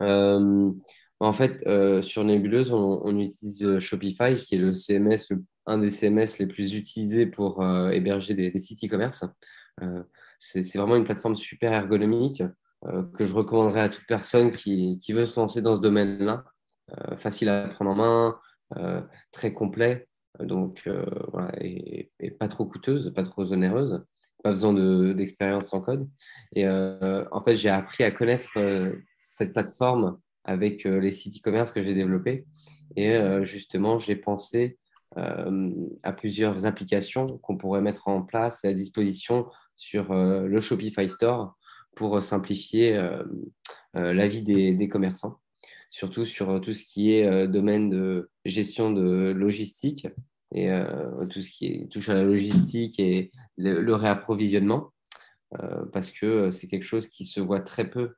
En 0.00 1.32
fait, 1.32 2.02
sur 2.02 2.24
Nébuleuse, 2.24 2.72
on, 2.72 3.18
utilise 3.18 3.78
Shopify, 3.78 4.36
qui 4.36 4.54
est 4.54 4.58
le 4.58 4.74
CMS, 4.74 5.32
un 5.66 5.78
des 5.78 5.90
CMS 5.90 6.38
les 6.38 6.46
plus 6.46 6.74
utilisés 6.74 7.26
pour 7.26 7.64
héberger 7.92 8.34
des, 8.34 8.58
sites 8.58 8.84
e-commerce. 8.84 9.24
c'est 10.38 10.76
vraiment 10.76 10.96
une 10.96 11.04
plateforme 11.04 11.36
super 11.36 11.72
ergonomique. 11.72 12.42
Euh, 12.84 13.02
que 13.02 13.24
je 13.24 13.34
recommanderais 13.34 13.80
à 13.80 13.88
toute 13.88 14.06
personne 14.06 14.52
qui, 14.52 14.98
qui 14.98 15.12
veut 15.12 15.26
se 15.26 15.38
lancer 15.38 15.62
dans 15.62 15.74
ce 15.74 15.80
domaine-là. 15.80 16.44
Euh, 16.92 17.16
facile 17.16 17.48
à 17.48 17.68
prendre 17.68 17.90
en 17.90 17.94
main, 17.96 18.38
euh, 18.76 19.02
très 19.32 19.52
complet, 19.52 20.08
donc 20.38 20.88
voilà, 21.32 21.50
et, 21.60 22.10
pas 22.38 22.48
trop 22.48 22.64
coûteuse, 22.66 23.12
pas 23.14 23.24
trop 23.24 23.42
onéreuse, 23.52 24.04
pas 24.42 24.50
besoin 24.50 24.72
d'expérience 25.14 25.72
en 25.74 25.80
code. 25.80 26.08
Et 26.52 26.68
en 26.68 27.42
fait, 27.44 27.56
j'ai 27.56 27.70
appris 27.70 28.04
à 28.04 28.10
connaître 28.10 28.58
cette 29.16 29.52
plateforme 29.52 30.18
avec 30.44 30.84
les 30.84 31.10
sites 31.10 31.38
e-commerce 31.38 31.72
que 31.72 31.82
j'ai 31.82 31.94
développés. 31.94 32.46
Et 32.96 33.18
justement, 33.42 33.98
j'ai 33.98 34.16
pensé 34.16 34.78
à 35.16 36.12
plusieurs 36.12 36.66
applications 36.66 37.26
qu'on 37.38 37.56
pourrait 37.56 37.82
mettre 37.82 38.06
en 38.08 38.22
place 38.22 38.64
et 38.64 38.68
à 38.68 38.74
disposition 38.74 39.46
sur 39.76 40.14
le 40.14 40.60
Shopify 40.60 41.10
Store 41.10 41.58
pour 41.98 42.22
simplifier 42.22 42.96
euh, 42.96 43.24
euh, 43.96 44.12
la 44.14 44.28
vie 44.28 44.42
des, 44.42 44.88
commerçants, 44.88 45.40
surtout 45.90 46.24
sur 46.24 46.60
tout 46.60 46.72
ce 46.72 46.84
qui 46.84 47.12
est 47.12 47.26
euh, 47.26 47.48
domaine 47.48 47.90
de 47.90 48.30
gestion 48.44 48.92
de 48.92 49.32
logistique 49.36 50.06
et 50.54 50.70
tout 51.30 51.42
ce 51.42 51.50
qui 51.50 51.88
touche 51.88 52.08
à 52.08 52.14
la 52.14 52.24
logistique 52.24 52.98
et 52.98 53.30
le, 53.56 53.92
réapprovisionnement, 53.94 54.92
parce 55.92 56.10
que 56.10 56.52
c'est 56.52 56.68
quelque 56.68 56.86
chose 56.86 57.06
qui 57.08 57.24
se 57.24 57.40
voit 57.40 57.60
très 57.60 57.90
peu 57.90 58.14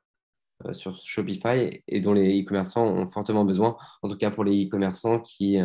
sur 0.71 0.97
Shopify 0.97 1.81
et 1.87 1.99
dont 1.99 2.13
les 2.13 2.41
e-commerçants 2.41 2.87
ont 2.87 3.05
fortement 3.05 3.43
besoin, 3.43 3.75
en 4.01 4.09
tout 4.09 4.17
cas 4.17 4.31
pour 4.31 4.45
les 4.45 4.65
e-commerçants 4.65 5.19
qui, 5.19 5.57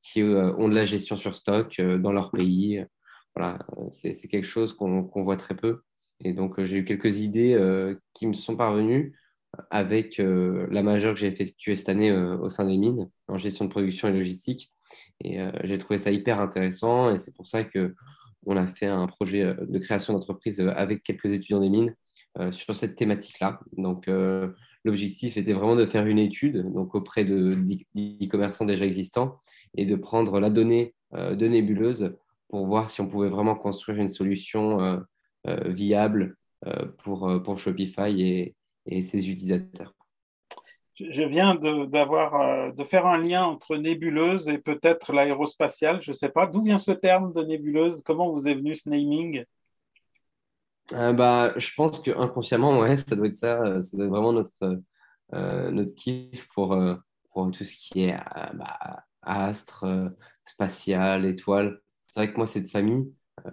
qui 0.00 0.22
ont 0.22 0.68
de 0.68 0.74
la 0.74 0.84
gestion 0.84 1.16
sur 1.16 1.36
stock 1.36 1.80
dans 1.80 2.12
leur 2.12 2.30
pays. 2.30 2.84
Voilà, 3.36 3.58
c'est 3.90 4.28
quelque 4.28 4.46
chose 4.46 4.72
qu'on 4.72 5.22
voit 5.22 5.36
très 5.36 5.54
peu. 5.54 5.82
Et 6.24 6.32
donc, 6.32 6.58
euh, 6.58 6.64
j'ai 6.64 6.78
eu 6.78 6.84
quelques 6.84 7.20
idées 7.20 7.54
euh, 7.54 7.94
qui 8.14 8.26
me 8.26 8.32
sont 8.32 8.56
parvenues 8.56 9.16
avec 9.70 10.20
euh, 10.20 10.66
la 10.70 10.82
majeure 10.82 11.14
que 11.14 11.20
j'ai 11.20 11.26
effectuée 11.26 11.74
cette 11.76 11.88
année 11.88 12.12
au 12.12 12.48
sein 12.50 12.64
des 12.64 12.76
mines 12.76 13.10
en 13.26 13.36
gestion 13.36 13.64
de 13.64 13.70
production 13.70 14.08
et 14.08 14.12
logistique. 14.12 14.72
Et 15.22 15.38
j'ai 15.64 15.78
trouvé 15.78 15.98
ça 15.98 16.10
hyper 16.10 16.40
intéressant 16.40 17.12
et 17.12 17.18
c'est 17.18 17.34
pour 17.34 17.46
ça 17.46 17.64
qu'on 17.64 18.56
a 18.56 18.66
fait 18.66 18.86
un 18.86 19.06
projet 19.06 19.54
de 19.60 19.78
création 19.78 20.12
d'entreprise 20.12 20.60
avec 20.60 21.02
quelques 21.02 21.32
étudiants 21.32 21.60
des 21.60 21.68
mines 21.68 21.94
sur 22.52 22.74
cette 22.74 22.96
thématique-là. 22.96 23.60
Donc, 23.76 24.08
l'objectif 24.84 25.36
était 25.36 25.52
vraiment 25.52 25.76
de 25.76 25.84
faire 25.84 26.06
une 26.06 26.18
étude 26.18 26.66
auprès 26.74 27.24
de 27.24 27.62
e-commerçants 27.96 28.64
déjà 28.64 28.86
existants 28.86 29.38
et 29.76 29.84
de 29.84 29.94
prendre 29.94 30.40
la 30.40 30.48
donnée 30.48 30.94
de 31.12 31.46
nébuleuse 31.46 32.14
pour 32.48 32.66
voir 32.66 32.88
si 32.88 33.00
on 33.00 33.08
pouvait 33.08 33.28
vraiment 33.28 33.54
construire 33.54 33.98
une 33.98 34.08
solution 34.08 35.04
euh, 35.46 35.70
viable 35.70 36.36
euh, 36.66 36.84
pour, 37.02 37.26
euh, 37.26 37.56
Shopify 37.56 38.54
et 38.86 39.02
ses 39.02 39.30
utilisateurs. 39.30 39.94
Je 41.10 41.22
viens 41.22 41.54
de, 41.54 41.86
d'avoir, 41.86 42.72
de 42.74 42.84
faire 42.84 43.06
un 43.06 43.18
lien 43.18 43.44
entre 43.44 43.76
nébuleuse 43.76 44.48
et 44.48 44.58
peut-être 44.58 45.12
l'aérospatiale. 45.12 46.02
Je 46.02 46.10
ne 46.10 46.16
sais 46.16 46.28
pas. 46.28 46.46
D'où 46.46 46.62
vient 46.62 46.78
ce 46.78 46.92
terme 46.92 47.32
de 47.32 47.42
nébuleuse? 47.42 48.02
Comment 48.04 48.30
vous 48.30 48.48
est 48.48 48.54
venu 48.54 48.74
ce 48.74 48.88
naming? 48.88 49.44
Bah, 50.90 51.52
Je 51.56 51.70
pense 51.76 52.00
que 52.00 52.10
inconsciemment, 52.10 52.78
ouais, 52.80 52.96
ça 52.96 53.16
doit 53.16 53.26
être 53.26 53.34
ça. 53.34 53.80
Ça 53.80 53.96
doit 53.96 54.06
être 54.06 54.12
vraiment 54.12 54.32
notre, 54.32 54.80
notre 55.32 55.94
kiff 55.94 56.48
pour, 56.54 56.76
pour 57.32 57.50
tout 57.50 57.64
ce 57.64 57.76
qui 57.76 58.04
est 58.04 58.18
bah, 58.54 59.04
astre, 59.22 59.86
spatial, 60.44 61.24
étoile. 61.24 61.80
C'est 62.08 62.20
vrai 62.20 62.32
que 62.32 62.36
moi, 62.36 62.46
cette 62.46 62.70
famille, 62.70 63.12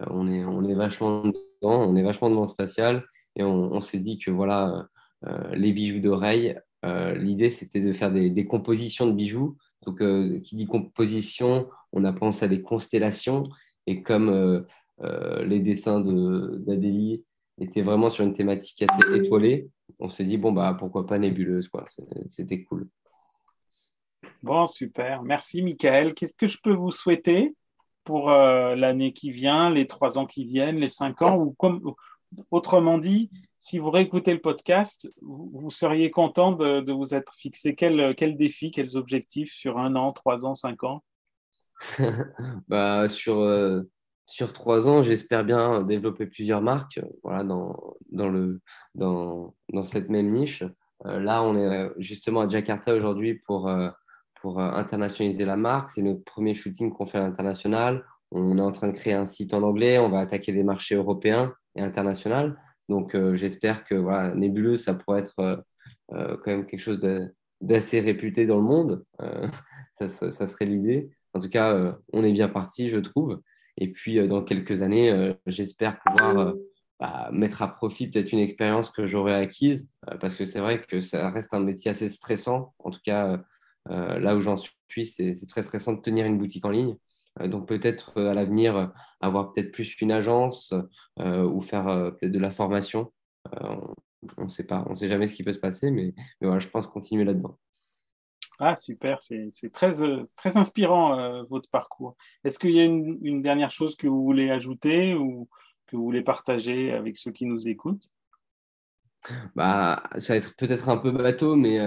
on, 0.09 0.27
est, 0.31 0.43
on 0.43 0.67
est 0.67 0.75
vachement 0.75 1.23
on 1.61 1.95
est 1.95 2.03
vachement 2.03 2.29
dans 2.29 2.41
le 2.41 2.47
spatial 2.47 3.05
et 3.35 3.43
on, 3.43 3.81
s'est 3.81 3.99
dit 3.99 4.17
que 4.17 4.31
voilà, 4.31 4.87
euh, 5.25 5.55
les 5.55 5.71
bijoux 5.71 5.99
d'oreille, 5.99 6.49
euh, 6.49 6.61
l'idée 6.83 7.49
c'était 7.49 7.81
de 7.81 7.93
faire 7.93 8.11
des, 8.11 8.47
compositions 8.47 9.07
de 9.07 9.13
bijoux. 9.13 9.57
Donc, 9.85 10.01
euh, 10.01 10.39
qui 10.41 10.55
dit 10.55 10.65
composition, 10.65 11.69
on 11.93 12.03
a 12.03 12.11
pensé 12.11 12.45
à 12.45 12.47
des 12.47 12.61
constellations 12.61 13.43
et 13.85 14.01
comme 14.01 14.65
les 14.99 15.59
dessins 15.59 16.01
d'Adélie 16.01 17.23
étaient 17.59 17.81
vraiment 17.81 18.09
sur 18.09 18.25
une 18.25 18.33
thématique 18.33 18.83
assez 18.83 19.15
étoilée, 19.15 19.69
on 19.99 20.09
s'est 20.09 20.25
dit 20.25 20.37
bon 20.37 20.51
bah 20.51 20.75
pourquoi 20.77 21.05
pas 21.05 21.17
nébuleuse 21.17 21.69
quoi, 21.69 21.85
c'était 22.27 22.63
cool. 22.63 22.87
Bon 24.43 24.67
super, 24.67 25.23
merci 25.23 25.61
Michael. 25.61 26.13
Qu'est-ce 26.13 26.33
que 26.33 26.47
je 26.47 26.57
peux 26.61 26.73
vous 26.73 26.91
souhaiter 26.91 27.55
pour 28.07 28.31
euh, 28.31 28.73
l'année 28.75 29.11
qui 29.11 29.31
vient, 29.31 29.69
les 29.69 29.85
trois 29.85 30.17
ans 30.17 30.25
qui 30.25 30.45
viennent, 30.45 30.77
les 30.77 30.87
cinq 30.87 31.21
ans, 31.21 31.37
ou 31.37 31.51
comme, 31.51 31.93
autrement 32.51 32.97
dit, 32.97 33.29
si 33.59 33.79
vous 33.79 33.89
réécoutez 33.89 34.33
le 34.33 34.41
podcast, 34.41 35.09
vous, 35.21 35.69
seriez 35.69 36.11
content 36.11 36.51
de, 36.51 36.91
vous 36.91 37.15
être 37.15 37.33
fixé 37.35 37.75
quel, 37.75 38.15
quel 38.15 38.37
défi, 38.37 38.71
quels 38.71 38.97
objectifs 38.97 39.53
sur 39.53 39.77
un 39.77 39.95
an, 39.95 40.13
trois 40.13 40.45
ans, 40.45 40.55
cinq 40.55 40.83
ans? 40.83 41.03
Bah, 42.67 43.07
sur, 43.07 43.39
euh, 43.39 43.83
sur 44.25 44.53
trois 44.53 44.87
ans, 44.87 45.03
j'espère 45.03 45.43
bien 45.43 45.81
développer 45.83 46.25
plusieurs 46.25 46.61
marques 46.61 46.99
voilà, 47.23 47.43
dans, 47.43 47.95
dans, 48.11 48.29
le, 48.29 48.61
dans, 48.95 49.53
dans 49.71 49.83
cette 49.83 50.09
même 50.09 50.31
niche. 50.31 50.63
Euh, 51.05 51.19
là, 51.19 51.43
on 51.43 51.55
est 51.55 51.89
justement 51.97 52.41
à 52.41 52.47
Jakarta 52.47 52.95
aujourd'hui 52.95 53.35
pour 53.35 53.69
pour 54.41 54.59
euh, 54.59 54.71
internationaliser 54.71 55.45
la 55.45 55.57
marque. 55.57 55.89
C'est 55.89 56.01
notre 56.01 56.23
premier 56.23 56.53
shooting 56.53 56.91
qu'on 56.91 57.05
fait 57.05 57.17
à 57.17 57.21
l'international. 57.21 58.05
On 58.31 58.57
est 58.57 58.61
en 58.61 58.71
train 58.71 58.89
de 58.89 58.93
créer 58.93 59.13
un 59.13 59.25
site 59.25 59.53
en 59.53 59.63
anglais. 59.63 59.97
On 59.99 60.09
va 60.09 60.19
attaquer 60.19 60.51
des 60.51 60.63
marchés 60.63 60.95
européens 60.95 61.53
et 61.75 61.81
internationaux. 61.81 62.53
Donc, 62.89 63.15
euh, 63.15 63.35
j'espère 63.35 63.83
que 63.83 63.95
voilà, 63.95 64.33
Nébuleux, 64.33 64.77
ça 64.77 64.93
pourrait 64.93 65.21
être 65.21 65.65
euh, 66.11 66.37
quand 66.37 66.47
même 66.47 66.65
quelque 66.65 66.81
chose 66.81 66.99
d'assez 67.61 67.99
réputé 67.99 68.45
dans 68.45 68.57
le 68.57 68.63
monde. 68.63 69.03
Ça, 69.99 70.47
serait 70.47 70.67
l'idée. 70.67 71.09
En 71.33 71.39
tout 71.39 71.49
cas, 71.49 71.97
on 72.13 72.23
est 72.23 72.31
bien 72.31 72.49
parti, 72.49 72.87
je 72.87 72.97
trouve. 72.97 73.41
Et 73.77 73.89
puis, 73.89 74.27
dans 74.27 74.43
quelques 74.43 74.83
années, 74.83 75.33
j'espère 75.47 75.99
pouvoir 75.99 76.53
bah, 76.99 77.29
mettre 77.31 77.63
à 77.63 77.73
profit 77.73 78.07
peut-être 78.07 78.31
une 78.31 78.37
expérience 78.37 78.91
que 78.91 79.07
j'aurais 79.07 79.33
acquise, 79.33 79.89
parce 80.21 80.35
que 80.35 80.45
c'est 80.45 80.59
vrai 80.59 80.83
que 80.83 80.99
ça 80.99 81.31
reste 81.31 81.51
un 81.55 81.61
métier 81.61 81.89
assez 81.89 82.09
stressant. 82.09 82.75
En 82.77 82.91
tout 82.91 82.99
cas, 83.03 83.41
euh, 83.91 84.19
là 84.19 84.35
où 84.35 84.41
j'en 84.41 84.57
suis, 84.57 85.05
c'est 85.05 85.33
très 85.47 85.61
stressant 85.61 85.93
de 85.93 86.01
tenir 86.01 86.25
une 86.25 86.37
boutique 86.37 86.65
en 86.65 86.69
ligne. 86.69 86.95
Euh, 87.41 87.47
donc 87.47 87.67
peut-être 87.67 88.17
euh, 88.17 88.31
à 88.31 88.33
l'avenir, 88.33 88.91
avoir 89.21 89.51
peut-être 89.51 89.71
plus 89.71 89.99
une 90.01 90.11
agence 90.11 90.73
ou 91.17 91.61
faire 91.61 91.85
peut-être 91.85 92.31
de 92.31 92.39
la 92.39 92.51
formation. 92.51 93.11
on 94.37 94.43
ne 94.43 94.47
sait 94.47 94.65
pas, 94.65 94.83
on 94.85 94.91
ne 94.91 94.95
sait 94.95 95.07
jamais 95.07 95.27
ce 95.27 95.33
qui 95.33 95.43
peut 95.43 95.53
se 95.53 95.59
passer, 95.59 95.89
mais, 95.89 96.13
voilà, 96.39 96.59
je 96.59 96.67
pense 96.67 96.85
continuer 96.85 97.23
là-dedans. 97.23 97.57
Ah, 98.59 98.75
super, 98.75 99.19
c'est 99.21 99.71
très, 99.71 99.93
très 100.35 100.57
inspirant 100.57 101.43
votre 101.45 101.69
parcours. 101.71 102.15
Est-ce 102.43 102.59
qu'il 102.59 102.71
y 102.71 102.79
a 102.79 102.83
une, 102.83 103.17
une, 103.21 103.41
dernière 103.41 103.71
chose 103.71 103.95
que 103.95 104.07
vous 104.07 104.23
voulez 104.23 104.51
ajouter 104.51 105.15
ou 105.15 105.47
que 105.87 105.95
vous 105.95 106.03
voulez 106.03 106.23
partager 106.23 106.91
avec 106.91 107.17
ceux 107.17 107.31
qui 107.31 107.45
nous 107.45 107.67
écoutent? 107.67 108.11
Bah, 109.55 110.03
Ça 110.19 110.33
va 110.33 110.37
être 110.37 110.55
peut-être 110.55 110.89
un 110.89 110.97
peu 110.97 111.11
bateau, 111.11 111.55
mais 111.55 111.79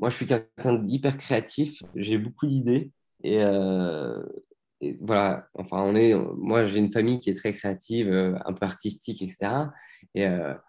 moi, 0.00 0.08
je 0.08 0.16
suis 0.16 0.26
quelqu'un 0.26 0.74
d'hyper 0.74 1.18
créatif. 1.18 1.82
J'ai 1.94 2.18
beaucoup 2.18 2.46
d'idées. 2.46 2.90
Et, 3.22 3.42
voilà, 5.00 5.48
enfin, 5.54 5.82
on 5.82 5.94
est, 5.94 6.14
moi, 6.36 6.64
j'ai 6.64 6.78
une 6.78 6.90
famille 6.90 7.18
qui 7.18 7.30
est 7.30 7.34
très 7.34 7.52
créative, 7.52 8.10
un 8.44 8.52
peu 8.52 8.64
artistique, 8.66 9.22
etc. 9.22 9.70
Et 10.14 10.24
à 10.24 10.60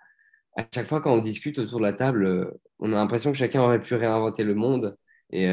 chaque 0.73 0.87
fois, 0.87 1.01
quand 1.01 1.13
on 1.13 1.19
discute 1.19 1.59
autour 1.59 1.79
de 1.79 1.85
la 1.85 1.93
table, 1.93 2.51
on 2.79 2.91
a 2.91 2.95
l'impression 2.95 3.31
que 3.31 3.37
chacun 3.37 3.61
aurait 3.61 3.81
pu 3.81 3.95
réinventer 3.95 4.43
le 4.43 4.55
monde. 4.55 4.97
Et, 5.31 5.45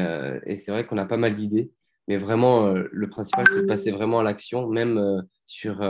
et 0.45 0.57
c'est 0.57 0.71
vrai 0.71 0.85
qu'on 0.85 0.97
a 0.97 1.05
pas 1.05 1.17
mal 1.17 1.33
d'idées. 1.33 1.71
Mais 2.07 2.17
vraiment, 2.17 2.73
le 2.73 3.09
principal, 3.09 3.45
c'est 3.49 3.61
de 3.61 3.67
passer 3.67 3.91
vraiment 3.91 4.19
à 4.19 4.23
l'action, 4.23 4.67
même 4.67 5.23
sur 5.45 5.81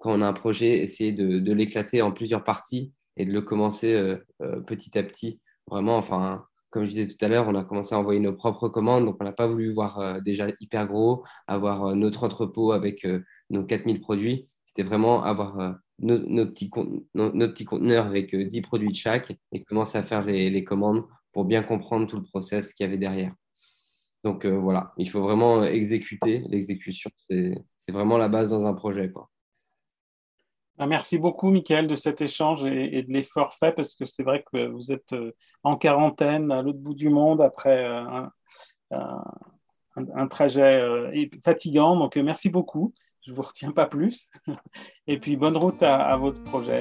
quand 0.00 0.12
on 0.12 0.22
a 0.22 0.26
un 0.26 0.32
projet, 0.32 0.78
essayer 0.78 1.12
de, 1.12 1.38
de 1.38 1.52
l'éclater 1.52 2.02
en 2.02 2.10
plusieurs 2.10 2.42
parties 2.42 2.92
et 3.16 3.26
de 3.26 3.32
le 3.32 3.42
commencer 3.42 3.94
euh, 3.94 4.16
euh, 4.42 4.60
petit 4.60 4.98
à 4.98 5.02
petit. 5.02 5.40
Vraiment, 5.66 5.96
enfin, 5.98 6.46
comme 6.70 6.84
je 6.84 6.90
disais 6.90 7.14
tout 7.14 7.24
à 7.24 7.28
l'heure, 7.28 7.48
on 7.48 7.54
a 7.54 7.64
commencé 7.64 7.94
à 7.94 7.98
envoyer 7.98 8.20
nos 8.20 8.32
propres 8.32 8.68
commandes, 8.68 9.04
donc 9.04 9.16
on 9.20 9.24
n'a 9.24 9.32
pas 9.32 9.46
voulu 9.46 9.70
voir 9.70 9.98
euh, 9.98 10.20
déjà 10.20 10.46
hyper 10.60 10.86
gros, 10.86 11.24
avoir 11.46 11.94
notre 11.96 12.24
entrepôt 12.24 12.72
avec 12.72 13.06
nos 13.50 13.64
4000 13.64 14.00
produits. 14.00 14.48
C'était 14.64 14.84
vraiment 14.84 15.24
avoir 15.24 15.76
nos, 15.98 16.18
nos, 16.18 16.46
petits 16.46 16.70
nos, 17.14 17.48
petits 17.48 17.64
conteneurs 17.64 18.06
avec 18.06 18.34
10 18.34 18.60
produits 18.60 18.90
de 18.90 18.94
chaque 18.94 19.36
et 19.52 19.64
commencer 19.64 19.98
à 19.98 20.02
faire 20.02 20.24
les, 20.24 20.48
les 20.48 20.62
commandes 20.62 21.04
pour 21.32 21.44
bien 21.44 21.64
comprendre 21.64 22.06
tout 22.06 22.16
le 22.16 22.22
process 22.22 22.72
qu'il 22.72 22.86
y 22.86 22.88
avait 22.88 22.98
derrière. 22.98 23.34
Donc 24.22 24.46
voilà, 24.46 24.92
il 24.96 25.10
faut 25.10 25.22
vraiment 25.22 25.64
exécuter. 25.64 26.44
L'exécution, 26.48 27.10
c'est 27.18 27.92
vraiment 27.92 28.16
la 28.16 28.28
base 28.28 28.50
dans 28.50 28.64
un 28.66 28.74
projet. 28.74 29.10
Quoi. 29.10 29.28
Ah, 30.82 30.86
merci 30.86 31.18
beaucoup, 31.18 31.50
Michael, 31.50 31.88
de 31.88 31.94
cet 31.94 32.22
échange 32.22 32.64
et, 32.64 33.02
de 33.02 33.12
l'effort 33.12 33.52
fait, 33.52 33.72
parce 33.72 33.94
que 33.94 34.06
c'est 34.06 34.22
vrai 34.22 34.42
que 34.50 34.66
vous 34.68 34.90
êtes 34.92 35.12
euh, 35.12 35.32
en 35.62 35.76
quarantaine 35.76 36.50
à 36.50 36.62
l'autre 36.62 36.78
bout 36.78 36.94
du 36.94 37.10
monde 37.10 37.42
après 37.42 37.84
euh, 37.84 38.26
un, 38.90 40.26
trajet 40.28 40.80
euh, 40.80 41.26
fatigant. 41.44 41.96
Donc, 41.96 42.16
merci 42.16 42.48
beaucoup. 42.48 42.94
Je 43.26 43.30
ne 43.30 43.36
vous 43.36 43.42
retiens 43.42 43.72
pas 43.72 43.84
plus. 43.84 44.30
Et 45.06 45.20
puis, 45.20 45.36
bonne 45.36 45.58
route 45.58 45.82
à 45.82 46.16
votre 46.16 46.42
projet. 46.44 46.80